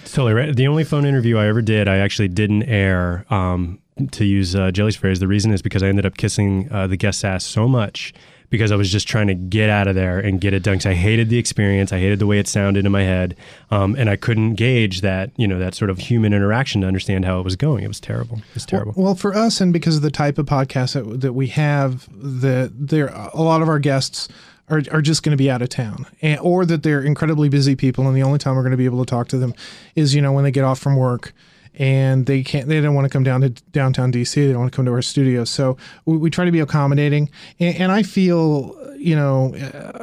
[0.04, 0.54] totally right.
[0.54, 3.24] The only phone interview I ever did, I actually didn't air.
[3.30, 3.80] Um,
[4.12, 6.96] to use uh, Jelly's phrase, the reason is because I ended up kissing uh, the
[6.96, 8.14] guest's ass so much
[8.50, 10.74] because I was just trying to get out of there and get it done.
[10.74, 13.36] Because I hated the experience, I hated the way it sounded in my head,
[13.70, 17.24] um, and I couldn't gauge that you know that sort of human interaction to understand
[17.24, 17.84] how it was going.
[17.84, 18.38] It was terrible.
[18.38, 18.92] It was terrible.
[18.96, 22.08] Well, well for us, and because of the type of podcast that, that we have,
[22.12, 24.28] that there a lot of our guests
[24.68, 27.74] are, are just going to be out of town and, or that they're incredibly busy
[27.74, 29.52] people and the only time we're going to be able to talk to them
[29.96, 31.32] is you know when they get off from work
[31.74, 34.72] and they can't they don't want to come down to downtown dc they don't want
[34.72, 35.44] to come to our studio.
[35.44, 39.54] So we, we try to be accommodating and, and, i feel you know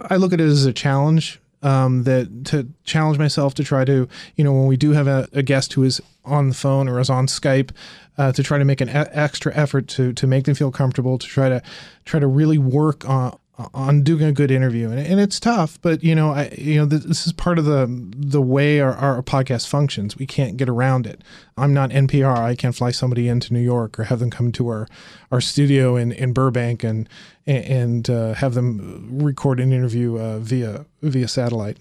[0.10, 4.08] i look at it as a challenge um, that to challenge myself to try to,
[4.36, 7.00] you know, when we do have a, a guest who is on the phone or
[7.00, 7.72] is on Skype,
[8.18, 11.18] uh, to try to make an e- extra effort to to make them feel comfortable,
[11.18, 11.62] to try to
[12.06, 13.38] try to really work on
[13.74, 14.90] on doing a good interview.
[14.90, 17.88] And, and it's tough but you know I you know this is part of the
[18.16, 20.18] the way our, our podcast functions.
[20.18, 21.24] We can't get around it.
[21.58, 24.68] I'm not NPR I can't fly somebody into New York or have them come to
[24.68, 24.88] our
[25.32, 27.10] our studio in, in Burbank and
[27.46, 31.78] and uh, have them record an interview uh, via via satellite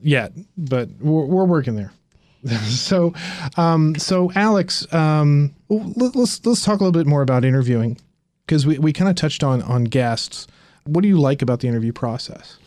[0.00, 0.32] yet.
[0.56, 1.92] But we're, we're working there.
[2.66, 3.14] So
[3.56, 7.98] um, so Alex um, let's let's talk a little bit more about interviewing
[8.46, 10.48] because we, we kind of touched on on guests
[10.84, 12.58] what do you like about the interview process?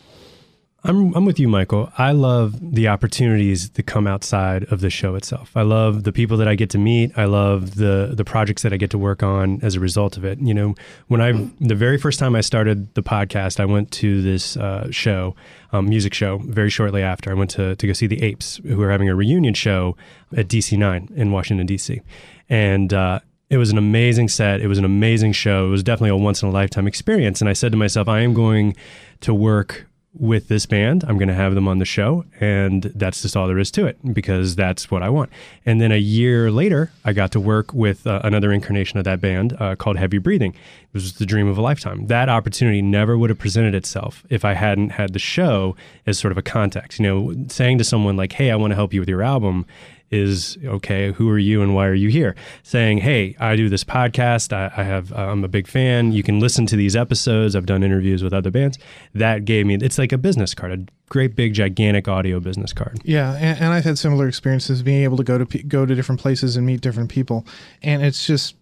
[0.86, 1.90] I'm, I'm with you, Michael.
[1.98, 5.50] I love the opportunities that come outside of the show itself.
[5.56, 7.10] I love the people that I get to meet.
[7.18, 10.24] I love the the projects that I get to work on as a result of
[10.24, 10.38] it.
[10.38, 10.74] You know,
[11.08, 14.88] when I the very first time I started the podcast, I went to this uh,
[14.92, 15.34] show,
[15.72, 16.38] um, music show.
[16.38, 19.16] Very shortly after, I went to to go see the Apes, who are having a
[19.16, 19.96] reunion show
[20.36, 22.00] at DC Nine in Washington D.C.
[22.48, 24.60] And uh, it was an amazing set.
[24.60, 25.66] It was an amazing show.
[25.66, 27.40] It was definitely a once in a lifetime experience.
[27.40, 28.76] And I said to myself, I am going
[29.20, 29.86] to work
[30.18, 31.04] with this band.
[31.06, 32.24] I'm going to have them on the show.
[32.40, 35.30] And that's just all there is to it because that's what I want.
[35.64, 39.20] And then a year later, I got to work with uh, another incarnation of that
[39.20, 40.52] band uh, called Heavy Breathing.
[40.52, 42.06] It was the dream of a lifetime.
[42.06, 46.32] That opportunity never would have presented itself if I hadn't had the show as sort
[46.32, 46.98] of a context.
[46.98, 49.66] You know, saying to someone like, hey, I want to help you with your album
[50.10, 52.34] is okay who are you and why are you here?
[52.62, 54.52] Saying hey i do this podcast.
[54.52, 56.12] I, I have uh, i'm a big fan.
[56.12, 57.56] You can listen to these episodes.
[57.56, 58.78] I've done interviews with other bands.
[59.14, 62.98] That gave me it's like a business card a great big gigantic audio business card.
[63.04, 66.20] Yeah and, and i've had similar experiences being able to go to go to different
[66.20, 67.46] places and meet different people.
[67.82, 68.56] And it's just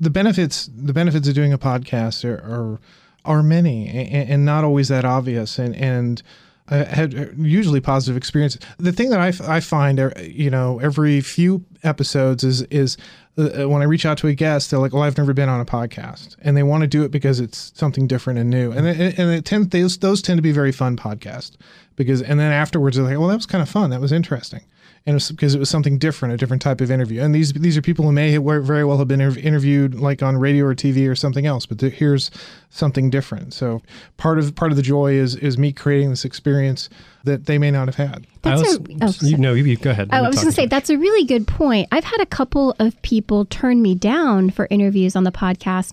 [0.00, 2.80] the benefits the benefits of doing a podcast are are,
[3.24, 5.58] are many and, and not always that obvious.
[5.58, 6.22] And and
[6.68, 8.60] I had usually positive experiences.
[8.78, 12.96] The thing that I, I find, uh, you know, every few episodes is is
[13.36, 15.60] uh, when I reach out to a guest, they're like, "Well, I've never been on
[15.60, 18.72] a podcast," and they want to do it because it's something different and new.
[18.72, 21.56] And it, and it tends those those tend to be very fun podcasts
[21.96, 23.90] because, and then afterwards they're like, "Well, that was kind of fun.
[23.90, 24.62] That was interesting."
[25.06, 27.20] And because it was something different, a different type of interview.
[27.20, 30.64] And these these are people who may very well have been interviewed like on radio
[30.64, 32.30] or TV or something else, but here's
[32.70, 33.52] something different.
[33.52, 33.82] So
[34.16, 36.88] part of part of the joy is is me creating this experience
[37.24, 38.26] that they may not have had.
[38.40, 40.08] That's was, a, oh, you, no, you, go ahead.
[40.10, 41.88] Oh, I was going to say that's a really good point.
[41.92, 45.92] I've had a couple of people turn me down for interviews on the podcast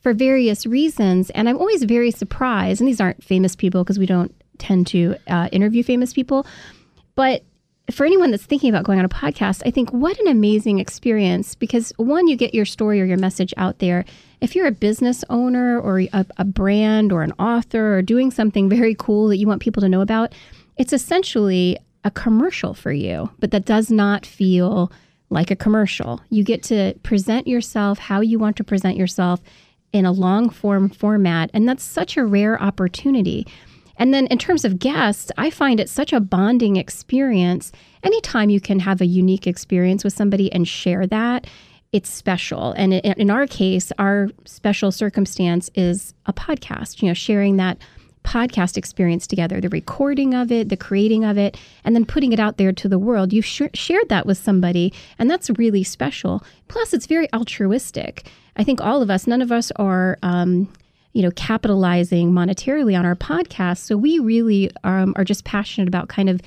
[0.00, 2.80] for various reasons, and I'm always very surprised.
[2.80, 6.46] And these aren't famous people because we don't tend to uh, interview famous people,
[7.16, 7.42] but
[7.90, 11.54] for anyone that's thinking about going on a podcast, I think what an amazing experience
[11.54, 14.04] because one, you get your story or your message out there.
[14.40, 18.68] If you're a business owner or a, a, brand or an author or doing something
[18.68, 20.34] very cool that you want people to know about,
[20.76, 24.90] it's essentially a commercial for you, but that does not feel
[25.30, 26.20] like a commercial.
[26.28, 29.40] You get to present yourself how you want to present yourself
[29.92, 33.46] in a long form format, and that's such a rare opportunity.
[33.98, 37.72] And then in terms of guests, I find it such a bonding experience.
[38.02, 41.46] Anytime you can have a unique experience with somebody and share that,
[41.92, 42.72] it's special.
[42.72, 47.78] And in our case, our special circumstance is a podcast, you know, sharing that
[48.22, 52.40] podcast experience together, the recording of it, the creating of it, and then putting it
[52.40, 53.32] out there to the world.
[53.32, 56.42] You've sh- shared that with somebody, and that's really special.
[56.68, 58.28] Plus, it's very altruistic.
[58.56, 60.18] I think all of us, none of us are.
[60.22, 60.68] Um,
[61.16, 63.78] you know, capitalizing monetarily on our podcast.
[63.78, 66.42] So we really um, are just passionate about kind of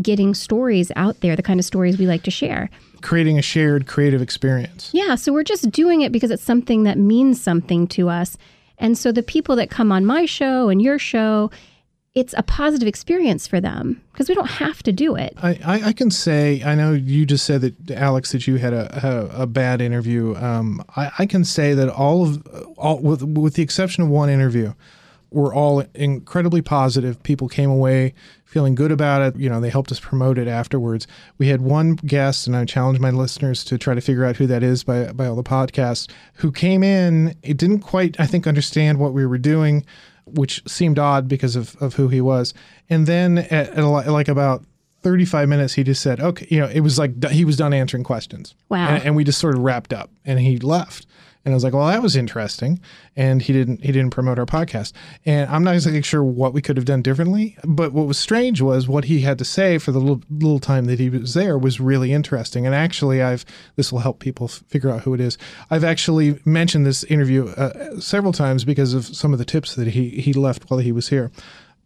[0.00, 2.70] getting stories out there, the kind of stories we like to share.
[3.02, 4.92] Creating a shared creative experience.
[4.94, 5.16] Yeah.
[5.16, 8.38] So we're just doing it because it's something that means something to us.
[8.78, 11.50] And so the people that come on my show and your show,
[12.14, 15.36] it's a positive experience for them because we don't have to do it.
[15.42, 19.32] I, I, can say, I know you just said that, Alex, that you had a,
[19.36, 20.36] a, a bad interview.
[20.36, 22.46] Um, I, I, can say that all of,
[22.76, 24.74] all with, with the exception of one interview,
[25.34, 27.20] were all incredibly positive.
[27.24, 29.36] People came away feeling good about it.
[29.36, 31.08] You know, they helped us promote it afterwards.
[31.38, 34.46] We had one guest, and I challenge my listeners to try to figure out who
[34.46, 37.36] that is by, by all the podcasts, who came in.
[37.42, 39.84] It didn't quite, I think, understand what we were doing
[40.26, 42.54] which seemed odd because of, of who he was.
[42.88, 44.64] And then at, at like about
[45.02, 48.04] 35 minutes, he just said, okay, you know, it was like he was done answering
[48.04, 48.54] questions.
[48.70, 48.88] Wow.
[48.88, 51.06] And, and we just sort of wrapped up and he left.
[51.44, 52.80] And I was like, well, that was interesting.
[53.16, 54.92] And he didn't he didn't promote our podcast.
[55.26, 57.56] And I'm not exactly sure what we could have done differently.
[57.64, 60.86] But what was strange was what he had to say for the little, little time
[60.86, 62.64] that he was there was really interesting.
[62.64, 63.44] And actually, I've
[63.76, 65.36] this will help people f- figure out who it is.
[65.70, 69.88] I've actually mentioned this interview uh, several times because of some of the tips that
[69.88, 71.30] he he left while he was here.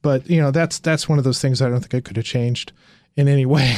[0.02, 2.26] But you know, that's that's one of those things I don't think I could have
[2.26, 2.72] changed
[3.16, 3.76] in any way.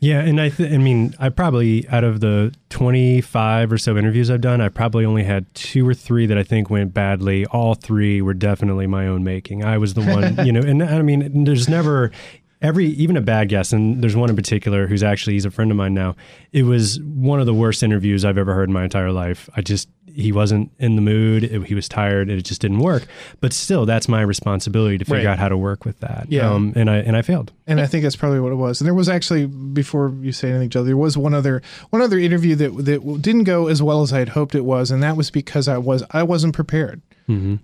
[0.00, 4.30] Yeah, and I, th- I mean, I probably out of the twenty-five or so interviews
[4.30, 7.44] I've done, I probably only had two or three that I think went badly.
[7.46, 9.64] All three were definitely my own making.
[9.64, 12.12] I was the one, you know, and I mean, there's never
[12.60, 15.70] every even a bad guest and there's one in particular who's actually he's a friend
[15.70, 16.16] of mine now.
[16.52, 19.48] It was one of the worst interviews I've ever heard in my entire life.
[19.56, 21.44] I just he wasn't in the mood.
[21.44, 22.28] It, he was tired.
[22.28, 23.06] and It just didn't work.
[23.40, 25.26] But still, that's my responsibility to figure Right.
[25.26, 26.26] out how to work with that.
[26.28, 26.50] Yeah.
[26.50, 27.52] Um, and I and I failed.
[27.68, 28.80] and I think that's probably what it was.
[28.80, 32.18] And there was actually before you say anything, Joe, there was one other one other
[32.18, 35.16] interview that that didn't go as well as I had hoped it was, and that
[35.16, 37.00] was because I was I wasn't prepared.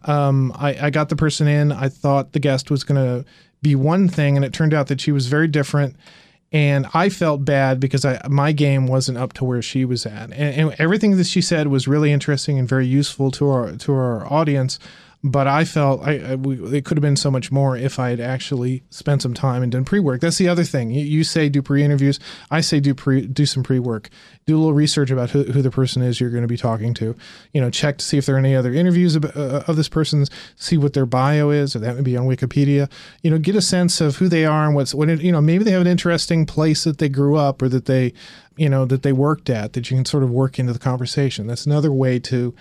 [0.04, 1.72] Um, I, I got the person in.
[1.72, 3.24] I thought the guest was going to
[3.64, 5.96] be one thing, and it turned out that she was very different.
[6.52, 10.30] And I felt bad because I my game wasn't up to where she was at,
[10.30, 13.92] and, and everything that she said was really interesting and very useful to our to
[13.92, 14.78] our audience.
[15.26, 18.10] But I felt I, I we, it could have been so much more if I
[18.10, 20.20] had actually spent some time and done pre work.
[20.20, 20.90] That's the other thing.
[20.90, 22.20] You, you say do pre interviews.
[22.50, 24.10] I say do pre do some pre work.
[24.44, 26.92] Do a little research about who, who the person is you're going to be talking
[26.94, 27.16] to.
[27.54, 29.88] You know, check to see if there are any other interviews of, uh, of this
[29.88, 30.28] person's.
[30.56, 32.90] See what their bio is, or that would be on Wikipedia.
[33.22, 35.08] You know, get a sense of who they are and what's what.
[35.08, 37.86] It, you know, maybe they have an interesting place that they grew up or that
[37.86, 38.12] they,
[38.58, 41.46] you know, that they worked at that you can sort of work into the conversation.
[41.46, 42.54] That's another way to,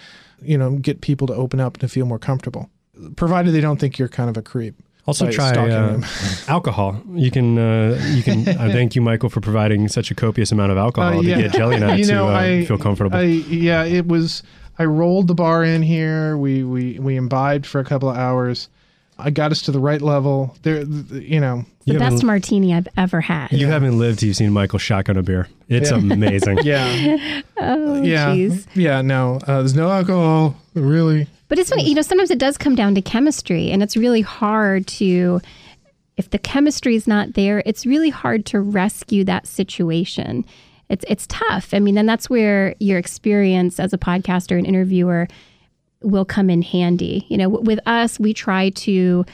[0.43, 2.69] you know, get people to open up and to feel more comfortable,
[3.15, 4.75] provided they don't think you're kind of a creep.
[5.05, 6.01] Also try uh,
[6.47, 7.01] alcohol.
[7.13, 8.47] You can uh, you can.
[8.47, 11.51] I thank you, Michael, for providing such a copious amount of alcohol Uh, to get
[11.51, 13.17] Jelly and I You to know, uh, I- feel comfortable.
[13.17, 14.43] I, yeah, it was.
[14.79, 16.37] I rolled the bar in here.
[16.37, 18.69] We we we imbibed for a couple of hours.
[19.19, 20.55] I got us to the right level.
[20.63, 21.65] There, you know.
[21.85, 23.51] The You best martini I've ever had.
[23.51, 25.47] you haven't lived till you've seen Michael shotgun a beer.
[25.67, 25.97] It's Yeah.
[26.13, 26.59] amazing.
[26.63, 28.65] Yeah, oh, yeah, jeez.
[28.73, 29.01] yeah.
[29.01, 30.55] No, uh, there's no alcohol.
[30.75, 31.27] Really.
[31.49, 34.21] But it's funny, you know, sometimes it does come down to chemistry, and it's really
[34.21, 35.41] hard to,
[36.17, 40.45] if the chemistry is not there, it's really hard to rescue that situation.
[40.89, 41.73] It's it's tough.
[41.73, 45.27] I mean, and that's where your experience as a podcaster and interviewer
[46.03, 47.25] will come in handy.
[47.29, 49.25] You know, with us, we try to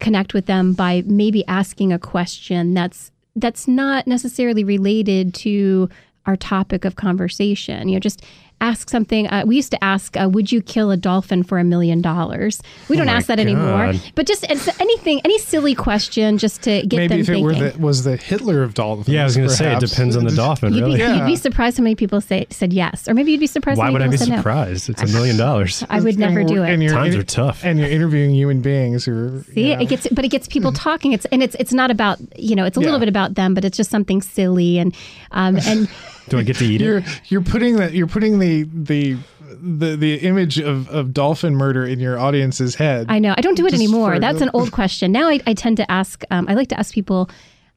[0.00, 5.88] connect with them by maybe asking a question that's that's not necessarily related to
[6.26, 7.88] our topic of conversation.
[7.88, 8.24] You know, just
[8.62, 9.26] ask something.
[9.26, 12.62] Uh, we used to ask, uh, "Would you kill a dolphin for a million dollars?"
[12.88, 13.92] We don't my ask that anymore.
[14.14, 14.46] But just
[14.80, 17.44] anything, any silly question, just to get Maybe them if it thinking.
[17.44, 19.08] were the, was the Hitler of dolphins.
[19.08, 20.72] Yeah, I was going to say it depends on the dolphin.
[20.72, 21.16] You'd, Really, be, Yeah.
[21.16, 23.78] you'd be surprised how many people say said yes, or maybe you'd be surprised.
[23.78, 24.38] why how would many I be people said no.
[24.38, 24.88] surprised?
[24.90, 25.84] It's a million dollars.
[25.90, 26.88] I would never And do we're- And it.
[26.90, 27.64] Times are tough.
[27.64, 29.44] And you're interviewing human beings who are.
[29.54, 29.80] See, yeah.
[29.80, 31.12] it gets, but it gets people talking.
[31.12, 32.86] It's and it's it's not about you know, it's a Yeah.
[32.86, 34.94] little bit about them, but it's just something silly and
[35.32, 35.88] um and
[36.28, 36.84] Do I get to eat it?
[36.84, 39.16] you're you're putting that you're putting the the
[39.60, 43.06] the the image of, of dolphin murder in your audience's head.
[43.08, 44.18] I know I don't do it anymore.
[44.18, 45.12] That's the- an old question.
[45.12, 46.24] Now I, I tend to ask.
[46.30, 47.28] Um, I like to ask people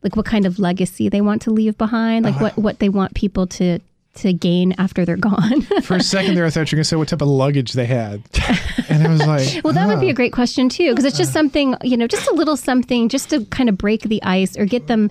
[0.04, 3.14] like what kind of legacy they want to leave behind, like what what they want
[3.16, 3.80] people to
[4.16, 5.62] to gain after they're gone.
[5.84, 7.86] For a second there, I thought you were gonna say what type of luggage they
[7.86, 8.22] had,
[8.90, 11.34] and I was like, Well, that would be a great question too, because it's just
[11.34, 14.66] something you know, just a little something, just to kind of break the ice or
[14.66, 15.10] get them,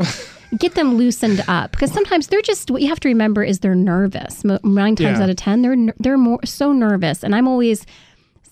[0.58, 1.70] get them loosened up.
[1.72, 4.42] Because sometimes they're just what you have to remember is they're nervous.
[4.44, 5.22] Nine times Yeah.
[5.22, 7.86] out of ten, they're they're more so nervous, and I'm always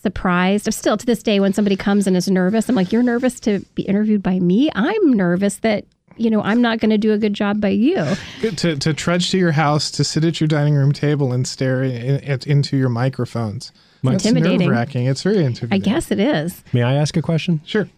[0.02, 0.66] surprised.
[0.66, 3.38] I'm still to this day when somebody comes and is nervous, I'm like, you're nervous
[3.40, 4.70] to be interviewed by me.
[4.74, 5.84] I'm nervous that
[6.16, 8.04] you know I'm not going to do a good job by you.
[8.56, 11.82] to to trudge to your house, to sit at your dining room table and stare
[11.82, 13.72] in, at, into your microphones.
[14.04, 14.66] That's Intimidating.
[14.66, 15.06] nerve wracking.
[15.06, 15.72] It's very intimidating.
[15.72, 16.64] I guess it is.
[16.72, 17.60] May I ask a question?
[17.64, 17.88] Sure.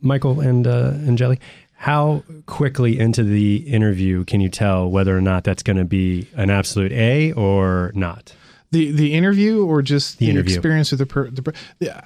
[0.00, 1.38] Michael and uh, and Jelly,
[1.82, 6.28] how quickly into the interview can you tell whether or not that's going to be
[6.36, 8.32] an absolute A or not?
[8.70, 10.54] The the interview or just the, interview.
[10.54, 11.52] experience of the per, the, per-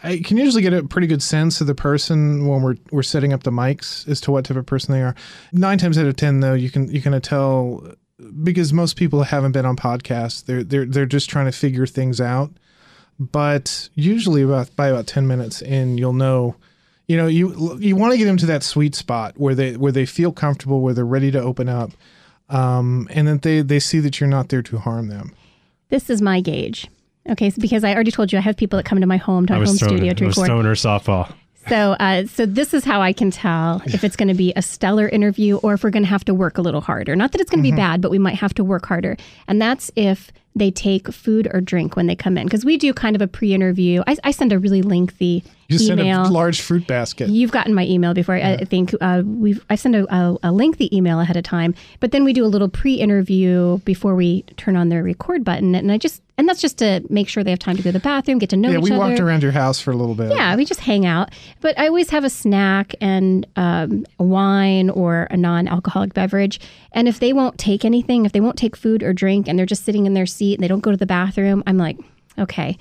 [0.03, 3.35] I can usually get a pretty good sense of the person when we're we're setting
[3.35, 5.15] up the mics as to what type of person they are.
[5.53, 7.87] Nine times out of ten, though, you can you can tell
[8.43, 10.43] because most people haven't been on podcasts.
[10.43, 12.51] They're they're they're just trying to figure things out.
[13.21, 16.57] But usually, about by about ten minutes in, you'll know.
[17.09, 19.93] You know, you you want to get them to that sweet spot where they where
[19.93, 21.93] they feel comfortable, where they're ready to open up,
[22.49, 25.33] um, and that they they see that you're not there to harm them.
[25.89, 26.89] This is my gauge.
[27.29, 29.47] Okay, so because I already told you I have people that come to my home,
[29.47, 30.47] to I my home throwing, studio to was record.
[30.47, 31.33] throwing her softball.
[31.69, 34.63] So, uh, so this is how I can tell if it's going to be a
[34.63, 37.17] stellar interview or if we're going to have to work a little harder.
[37.17, 37.77] Not that it's going to Mm-hmm.
[37.77, 39.17] be bad, but we might have to work harder.
[39.49, 42.93] And that's if they take food or drink when they come in, because we do
[42.95, 44.05] kind of a pre-interview.
[44.07, 47.29] I, I send a really lengthy You just send a large fruit basket.
[47.29, 48.37] You've gotten my email before.
[48.37, 51.75] I I think uh, we've I send a, a, a lengthy email ahead of time,
[52.01, 55.75] but then we do a little pre-interview before we turn on the record button.
[55.75, 57.93] And I just and that's just to make sure they have time to go to
[57.93, 58.99] the bathroom, get to know Yeah, each we other.
[59.01, 60.31] walked around your house for a little bit.
[60.31, 61.31] Yeah, we just hang out.
[61.61, 66.61] But I always have a snack and um, a wine or a non alcoholic beverage.
[66.93, 69.67] And if they won't take anything, if they won't take food or drink and they're
[69.67, 71.97] just sitting in their seat and they don't go to the bathroom, I'm like,
[72.39, 72.77] okay,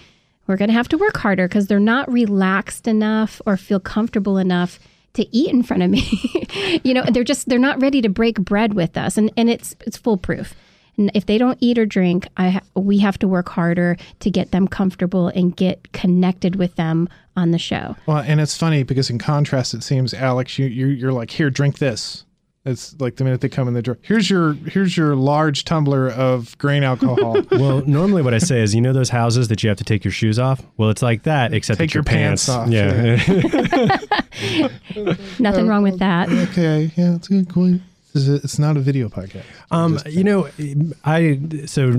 [0.47, 4.37] we're going to have to work harder because they're not relaxed enough or feel comfortable
[4.37, 4.79] enough
[5.13, 6.03] to eat in front of me.
[6.83, 9.75] you know, they're just they're not ready to break bread with us and and it's
[9.81, 10.53] it's foolproof.
[10.97, 14.51] And if they don't eat or drink, I we have to work harder to get
[14.51, 17.95] them comfortable and get connected with them on the show.
[18.05, 21.49] Well, and it's funny because in contrast, it seems Alex, you, you you're like, here,
[21.49, 22.24] drink this.
[22.68, 23.99] It's like the minute they come in the door.
[24.01, 27.38] Here's your here's your large tumbler of grain alcohol.
[27.51, 30.03] Well, normally what I say is, you know those houses that you have to take
[30.03, 30.63] your shoes off?
[30.78, 33.18] Well, it's like that, except Take that your, your pants off, Yeah.
[35.39, 36.30] Nothing wrong with that.
[36.30, 37.82] okay, yeah, that's a good point.
[38.13, 39.43] This a- It's not a video podcast.
[39.72, 40.47] Um, you know,
[41.03, 41.91] I so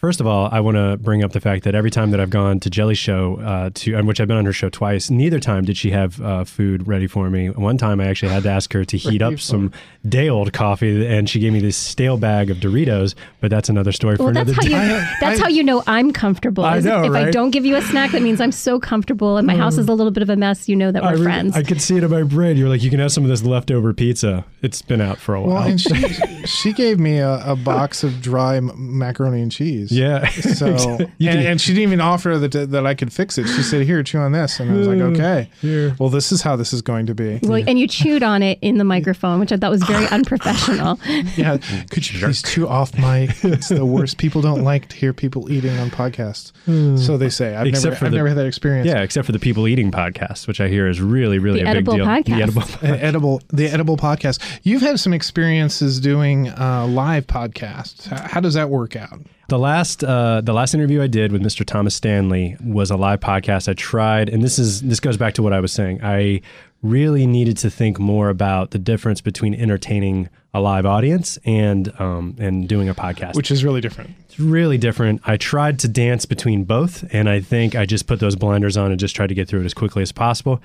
[0.00, 2.30] first of all, I want to bring up the fact that every time that I've
[2.30, 5.38] gone to Jelly's show, uh, to and which I've been on her show twice, neither
[5.38, 7.50] time did she have uh, food ready for me.
[7.50, 9.72] One time, I actually had to ask her to heat up some
[10.08, 13.14] day old coffee, and she gave me this stale bag of Doritos.
[13.40, 15.10] But that's another story for Well, that's another how you day.
[15.20, 16.64] that's how you know I'm comfortable.
[16.64, 19.46] I know, if I don't give you a snack, that means I'm so comfortable and
[19.46, 20.68] my house is a little bit of a mess.
[20.68, 21.56] You know that we're I, re- friends.
[21.56, 22.56] I could see it in my brain.
[22.56, 24.44] You're like, you can have some of this leftover pizza.
[24.62, 25.54] It's been out for a while.
[25.54, 25.94] Well, and she
[26.46, 29.89] she gave me a, a box of dry macaroni and cheese.
[29.90, 30.28] Yeah.
[30.60, 33.46] So and, and she didn't even offer that that I could fix it.
[33.46, 35.94] She said, "Here, chew on this," and I was like, "Okay, Here.
[35.98, 38.58] well, this is how this is going to be." well, and you chewed on it
[38.62, 40.98] in the microphone, which I thought was very unprofessional.
[41.36, 41.58] Yeah,
[41.90, 43.30] could you please chew off mic?
[43.44, 44.18] It's the worst.
[44.18, 46.52] People don't like to hear people eating on podcasts.
[46.98, 47.56] So they say.
[47.56, 48.86] I've Except never, for I've the- never had that experience.
[48.86, 51.74] Yeah, except for the people eating podcast, which I hear is really, really The a
[51.74, 52.06] big deal.
[52.06, 52.24] podcast.
[52.26, 54.40] The edible The edible, the edible podcast.
[54.62, 58.06] You've had some experiences doing uh, live podcasts.
[58.06, 59.20] How, how does that work out?
[59.50, 61.66] The last uh, the last interview I did with Mr.
[61.66, 63.68] Thomas Stanley was a live podcast.
[63.68, 65.98] I tried, and this is this goes back to what I was saying.
[66.04, 66.42] I
[66.82, 72.36] really needed to think more about the difference between entertaining a live audience and um,
[72.38, 73.34] and doing a podcast.
[73.34, 74.10] Which is really different.
[74.26, 75.20] It's really different.
[75.26, 78.92] I tried to dance between both, and I think I just put those blinders on
[78.92, 80.62] and just tried to get through it as quickly as possible.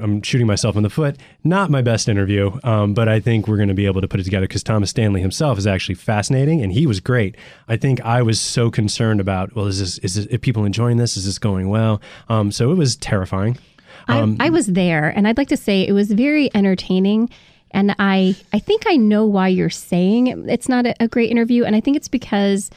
[0.00, 1.16] I'm shooting myself in the foot.
[1.44, 4.20] Not my best interview, um, but I think we're going to be able to put
[4.20, 7.36] it together because Thomas Stanley himself is actually fascinating and he was great.
[7.68, 10.96] I think I was so concerned about, well, is this, is this, are people enjoying
[10.96, 11.16] this?
[11.16, 12.00] Is this going well?
[12.28, 13.58] Um, so it was terrifying.
[14.06, 17.28] I, I was there, and I'd like to say it was very entertaining.
[17.72, 21.30] And I, I think I know why you're saying it- it's not a, a great
[21.30, 22.70] interview, and I think it's because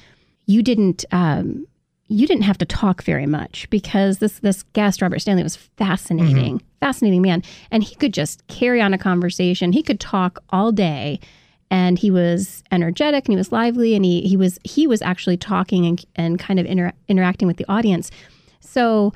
[0.45, 1.65] you didn't, um,
[2.11, 6.57] you didn't have to talk very much because this this guest Robert Stanley was fascinating,
[6.57, 6.67] mm-hmm.
[6.81, 7.41] fascinating man,
[7.71, 9.71] and he could just carry on a conversation.
[9.71, 11.21] He could talk all day,
[11.69, 15.37] and he was energetic and he was lively, and he he was he was actually
[15.37, 18.11] talking and and kind of inter- interacting with the audience.
[18.59, 19.13] So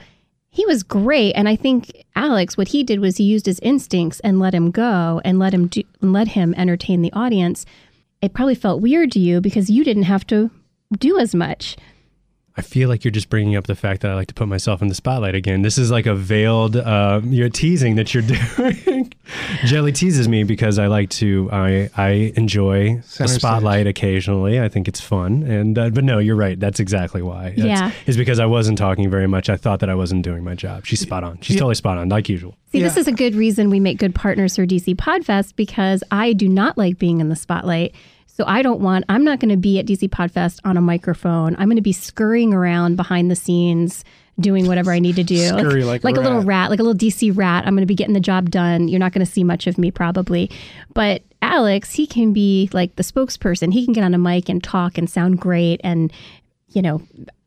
[0.49, 1.33] he was great.
[1.33, 4.71] And i think alex what he did was he used his instincts and let him
[4.71, 7.65] go and let him do and let him entertain the audience.
[8.21, 10.49] It probably felt weird to you because you didn't have to
[10.97, 11.75] do as much
[12.57, 14.81] I feel like you're just bringing up the fact that I like to put myself
[14.81, 15.61] in the spotlight again.
[15.61, 18.23] This is like a veiled, uh, you're teasing that you're
[18.57, 19.11] doing.
[19.65, 24.61] Jelly teases me because I like to, I I enjoy Center the spotlight occasionally.
[24.61, 26.57] I think it's fun, and uh, but no, you're right.
[26.57, 27.49] That's exactly why.
[27.57, 27.91] That's, Yeah.
[28.05, 29.49] is because I wasn't talking very much.
[29.49, 30.85] I thought that I wasn't doing my job.
[30.85, 31.39] She's spot on.
[31.41, 31.59] She's Yeah.
[31.61, 32.55] totally spot on, like usual.
[32.71, 36.33] see this is a good reason we make good partners for dc podfest because i
[36.33, 37.93] do not like being in the spotlight
[38.35, 41.55] so i don't want i'm not going to be at dc podfest on a microphone
[41.57, 44.03] i'm going to be scurrying around behind the scenes
[44.39, 46.47] doing whatever i need to do Scurry like a a little rat.
[46.47, 47.65] rat, like a little DC rat.
[47.65, 48.87] I'm going to be getting the job done.
[48.87, 50.49] You're not going to see much of me probably.
[50.93, 53.71] But Alex, he can be like the spokesperson.
[53.73, 56.11] He can get on a mic and talk and sound great and,
[56.69, 57.01] you know,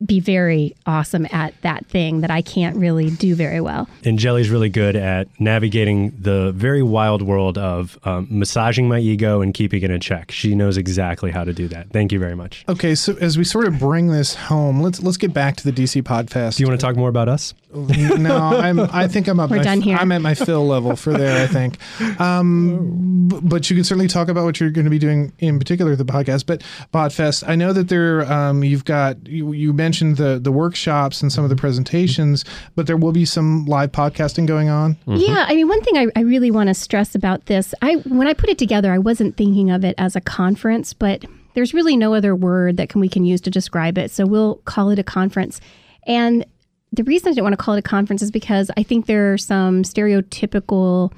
[0.05, 3.89] be very awesome at that thing that I can't really do very well.
[4.05, 9.41] And Jelly's really good at navigating the very wild world of um, massaging my ego
[9.41, 10.31] and keeping it in check.
[10.31, 11.91] She knows exactly how to do that.
[11.91, 12.65] Thank you very much.
[12.69, 15.73] Okay, so as we sort of bring this home, let's let's get back to the
[15.73, 16.57] DC Podfest.
[16.57, 17.55] Do you want to talk more about us?
[17.73, 18.81] no, I'm.
[18.81, 19.51] I think I'm up.
[19.51, 19.97] We're my, done here.
[19.99, 21.43] I'm at my fill level for there.
[21.43, 21.79] I think.
[22.19, 25.59] Um, b- but you can certainly talk about what you're going to be doing in
[25.59, 26.47] particular the podcast.
[26.47, 28.31] But Podfest, I know that there.
[28.33, 31.61] Um, you've got you, you mentioned the the workshops and some of the mm-hmm.
[31.61, 34.95] presentations, but there will be some live podcasting going on.
[35.07, 35.17] Mm-hmm.
[35.17, 38.27] Yeah, I mean, one thing I, I really want to stress about this, I when
[38.27, 41.25] I put it together, I wasn't thinking of it as a conference, but
[41.55, 44.11] there's really no other word that can we can use to describe it.
[44.11, 45.61] So we'll call it a conference.
[46.07, 46.45] And
[46.93, 49.33] the reason I didn't want to call it a conference is because I think there
[49.33, 51.13] are some stereotypical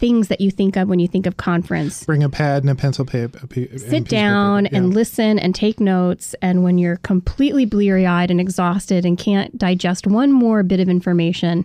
[0.00, 2.04] things that you think of when you think of conference.
[2.04, 3.38] Bring a pad and a pencil paper.
[3.78, 4.76] Sit down paper.
[4.76, 6.34] and listen and take notes.
[6.42, 10.88] And when you're completely bleary eyed and exhausted and can't digest one more bit of
[10.88, 11.64] information,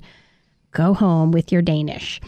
[0.74, 2.20] go home with your Danish.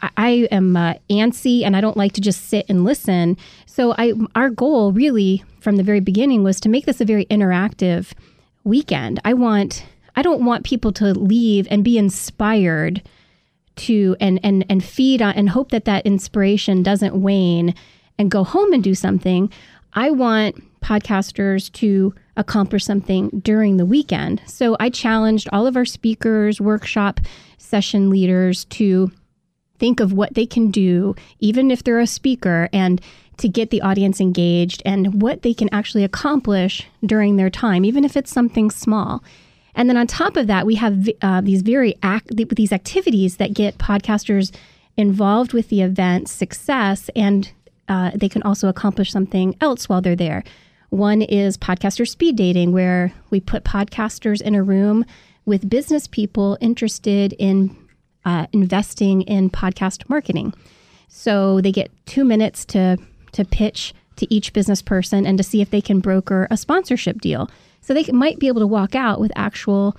[0.00, 3.36] I- I am uh, antsy and I don't like to just sit and listen.
[3.66, 7.24] So I, our goal really from the very beginning was to make this a very
[7.26, 8.12] interactive
[8.62, 9.20] weekend.
[9.24, 9.84] I want,
[10.14, 13.02] I don't want people to leave and be inspired
[13.78, 17.74] to and and and feed on and hope that that inspiration doesn't wane
[18.18, 19.50] and go home and do something.
[19.94, 24.42] I want podcasters to accomplish something during the weekend.
[24.46, 27.20] So I challenged all of our speakers, workshop
[27.58, 29.10] session leaders to
[29.78, 33.00] think of what they can do, even if they're a speaker, and
[33.38, 38.04] to get the audience engaged and what they can actually accomplish during their time, even
[38.04, 39.22] if it's something small.
[39.78, 43.54] And then on top of that, we have uh, these very act these activities that
[43.54, 44.52] get podcasters
[44.96, 47.52] involved with the event success, and
[47.88, 50.42] uh, they can also accomplish something else while they're there.
[50.90, 55.04] One is podcaster speed dating, where we put podcasters in a room
[55.46, 57.74] with business people interested in
[58.24, 60.54] uh, investing in podcast marketing.
[61.06, 62.98] So they get two minutes to
[63.30, 67.20] to pitch to each business person and to see if they can broker a sponsorship
[67.20, 67.48] deal.
[67.88, 69.96] So they might be able to walk out with actual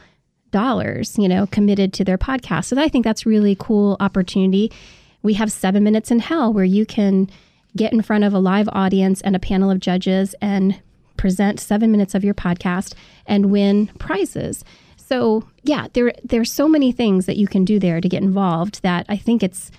[0.51, 2.65] dollars, you know, committed to their podcast.
[2.65, 4.71] So I think that's really cool opportunity.
[5.23, 7.31] We have seven minutes in hell where you can
[7.75, 10.79] get in front of a live audience and a panel of judges and
[11.17, 12.93] present seven minutes of your podcast
[13.25, 14.63] and win prizes.
[14.95, 18.83] So yeah, there there's so many things that you can do there to get involved
[18.83, 19.71] that I think it's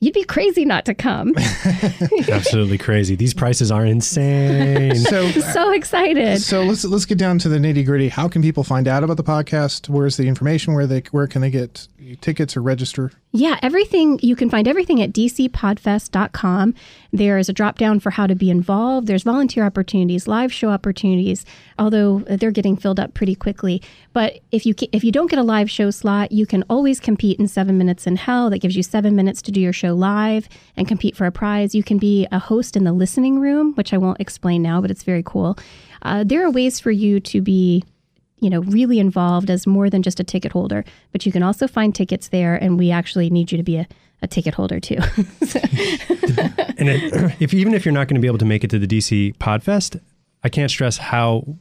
[0.00, 1.32] you'd be crazy not to come.
[2.30, 3.16] Absolutely crazy.
[3.16, 4.96] These prices are insane.
[4.96, 6.40] So so excited.
[6.40, 8.08] so let's let's get down to the nitty gritty.
[8.08, 9.88] How can people find out about the podcast?
[9.88, 10.74] Where's the information?
[10.74, 11.88] Where they where can they get
[12.20, 13.10] tickets or register?
[13.32, 16.74] Yeah, everything you can find everything at dcpodfest.com.
[17.12, 19.06] There is a drop down for how to be involved.
[19.06, 21.44] There's volunteer opportunities, live show opportunities,
[21.78, 23.82] although they're getting filled up pretty quickly.
[24.16, 27.38] But if you if you don't get a live show slot, you can always compete
[27.38, 28.48] in 7 minutes in hell.
[28.48, 31.74] That gives you 7 minutes to do your show live and compete for a prize.
[31.74, 34.90] You can be a host in the listening room, which I won't explain now, but
[34.90, 35.58] it's very cool.
[36.00, 37.84] Uh, there are ways for you to be
[38.38, 40.82] you know, really involved as more than just a ticket holder.
[41.12, 43.86] But you can also find tickets there, and we actually need you to be a,
[44.22, 44.96] a ticket holder too.
[46.78, 48.78] and it, if even if you're not going to be able to make it to
[48.78, 50.00] the DC Podfest,
[50.42, 51.58] I can't stress how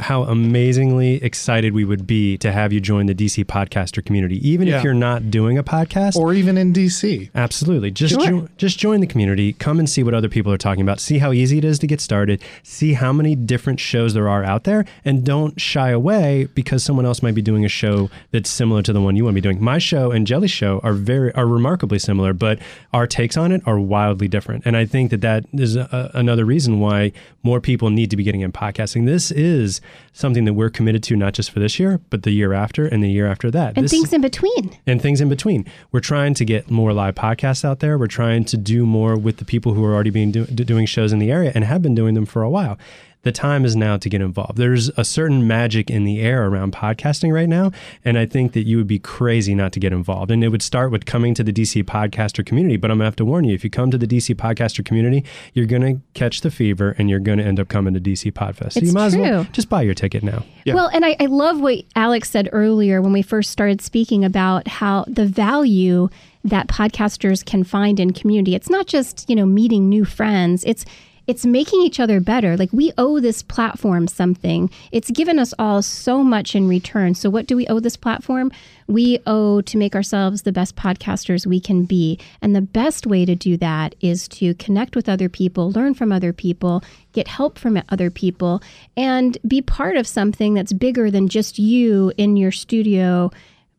[0.00, 4.68] how amazingly excited we would be to have you join the DC podcaster community, even
[4.68, 4.78] Yeah.
[4.78, 6.16] if you're not doing a podcast.
[6.16, 7.30] Or even in DC.
[7.34, 7.90] Absolutely.
[7.90, 8.26] Just Sure.
[8.42, 9.52] jo- just join the community.
[9.54, 11.00] Come and see what other people are talking about.
[11.00, 12.40] See how easy it is to get started.
[12.62, 17.06] See how many different shows there are out there, and don't shy away because someone
[17.06, 19.48] else might be doing a show that's similar to the one you want to be
[19.48, 19.62] doing.
[19.62, 22.58] My show and Jelly's show are very are remarkably similar, but
[22.92, 24.62] our takes on it are wildly different.
[24.66, 27.12] And I think that that is a, another reason why
[27.42, 29.06] more people need to be getting in podcasting.
[29.06, 29.69] This is
[30.12, 33.02] something that we're committed to not just for this year, but the year after and
[33.04, 33.74] the year after that.
[33.76, 34.70] and This- things in between.
[34.86, 35.64] and things in between.
[35.92, 37.96] We're trying to get more live podcasts out there.
[37.98, 41.12] We're trying to do more with the people who are already being do, doing shows
[41.12, 42.78] in the area and have been doing them for a while.
[43.22, 44.56] The time is now to get involved.
[44.56, 47.70] There's a certain magic in the air around podcasting right now,
[48.02, 50.30] and I think that you would be crazy not to get involved.
[50.30, 52.78] And it would start with coming to the DC podcaster community.
[52.78, 55.22] But I'm gonna have to warn you: if you come to the DC podcaster community,
[55.52, 58.72] you're gonna catch the fever, and you're gonna end up coming to DC Podfest.
[58.72, 59.52] So It's you might as well true.
[59.52, 60.42] just buy your ticket now.
[60.64, 60.74] Yeah.
[60.74, 64.66] Well, and I, I love what Alex said earlier when we first started speaking about
[64.66, 66.08] how the value
[66.42, 68.54] that podcasters can find in community.
[68.54, 70.64] It's not just, you know, meeting new friends.
[70.64, 70.86] It's
[71.26, 72.56] it's making each other better.
[72.56, 74.70] Like we owe this platform something.
[74.92, 77.14] It's given us all so much in return.
[77.14, 78.50] So what do we owe this platform?
[78.86, 82.18] We owe to make ourselves the best podcasters we can be.
[82.42, 86.10] And the best way to do that is to connect with other people, learn from
[86.10, 88.62] other people, get help from other people,
[88.96, 93.30] and be part of something that's bigger than just you in your studio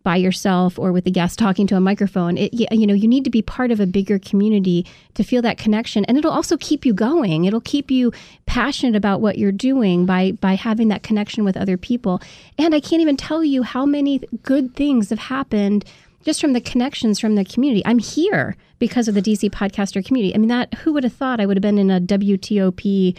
[0.03, 2.37] by yourself or with a guest talking to a microphone.
[2.37, 4.85] It, you know, you need to be part of a bigger community
[5.15, 7.45] to feel that connection, and it'll also keep you going.
[7.45, 8.11] It'll keep you
[8.45, 12.21] passionate about what you're doing by by having that connection with other people.
[12.57, 15.85] And I can't even tell you how many good things have happened
[16.23, 17.83] just from the connections from the community.
[17.85, 20.33] I'm here because of the DC podcaster community.
[20.33, 23.15] I mean, that who would have thought I would have been in a WTOP.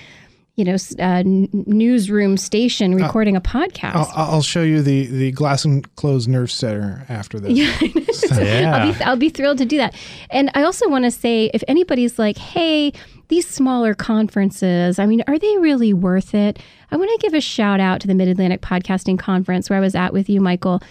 [0.57, 3.95] You know, uh, newsroom station recording a podcast.
[3.95, 7.53] I'll, I'll show you the the glass and closed nerve center after this.
[8.39, 8.77] Yeah.
[8.77, 9.95] I'll be I'll be thrilled to do that.
[10.31, 12.93] And I also want to say if anybody's like, "Hey,
[13.29, 16.59] these smaller conferences, I mean, are they really worth it?"
[16.91, 19.95] I want to give a shout out to the Mid-Atlantic Podcasting Conference where I was
[19.95, 20.83] at with you, Michael.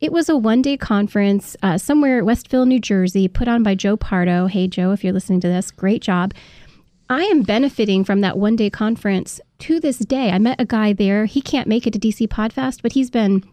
[0.00, 3.96] It was a one day conference uh, somewhere Westville, New Jersey, put on by Joe
[3.96, 4.46] Pardo.
[4.46, 6.34] Hey, Joe, if you're listening to this, great job.
[7.10, 10.30] I am benefiting from that one day conference to this day.
[10.30, 11.24] I met a guy there.
[11.24, 13.44] He can't make it to DC Podfest, but he's been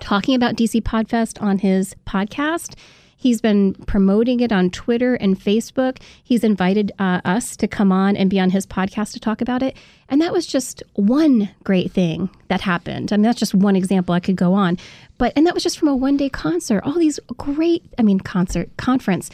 [0.00, 2.74] talking about DC Podfest on his podcast.
[3.16, 6.00] He's been promoting it on Twitter and Facebook.
[6.22, 9.62] He's invited uh, us to come on and be on his podcast to talk about
[9.62, 9.76] it.
[10.08, 13.12] And that was just one great thing that happened.
[13.12, 14.14] I mean, that's just one example.
[14.14, 14.78] I could go on.
[15.18, 16.82] But, and that was just from a one day concert.
[16.84, 19.30] All these great, I mean, concert, conference.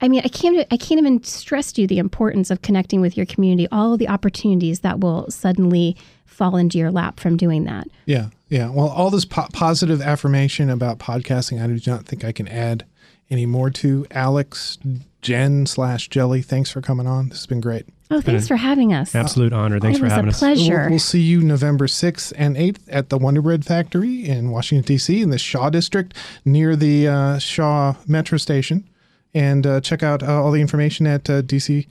[0.00, 3.16] I mean, I can't I can't even stress to you the importance of connecting with
[3.16, 7.64] your community, all of the opportunities that will suddenly fall into your lap from doing
[7.64, 7.88] that.
[8.06, 8.70] Yeah, yeah.
[8.70, 12.84] Well, all this po- positive affirmation about podcasting, I do not think I can add
[13.28, 14.06] any more to.
[14.12, 14.78] Alex,
[15.20, 17.28] Jen slash Jelly, thanks for coming on.
[17.30, 17.86] This has been great.
[18.10, 19.14] Oh, thanks for having us.
[19.14, 19.78] Absolute honor.
[19.80, 20.38] Thanks it for was having a us.
[20.38, 20.80] pleasure.
[20.82, 24.86] We'll, we'll see you November 6th and 8th at the Wonder Bread Factory in Washington,
[24.86, 28.88] D.C., in the Shaw District near the uh, Shaw Metro Station.
[29.34, 31.86] And uh, check out uh, all the information at uh, DC.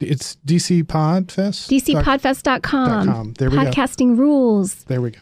[0.00, 1.68] It's DC Podfest.
[1.68, 3.06] DCPodfest.com.
[3.06, 3.34] com.
[3.34, 3.64] There we go.
[3.64, 4.84] Podcasting rules.
[4.84, 5.20] There we go.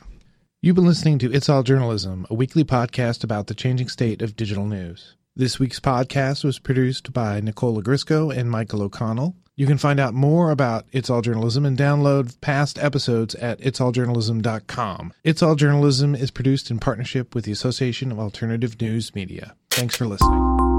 [0.62, 4.36] You've been listening to It's All Journalism, a weekly podcast about the changing state of
[4.36, 5.16] digital news.
[5.34, 9.36] This week's podcast was produced by Nicole Ogrysko and Michael O'Connell.
[9.56, 15.12] You can find out more about It's All Journalism and download past episodes at itsalljournalism.com.
[15.22, 19.54] It's All Journalism is produced in partnership with the Association of Alternative News Media.
[19.70, 20.69] Thanks for listening.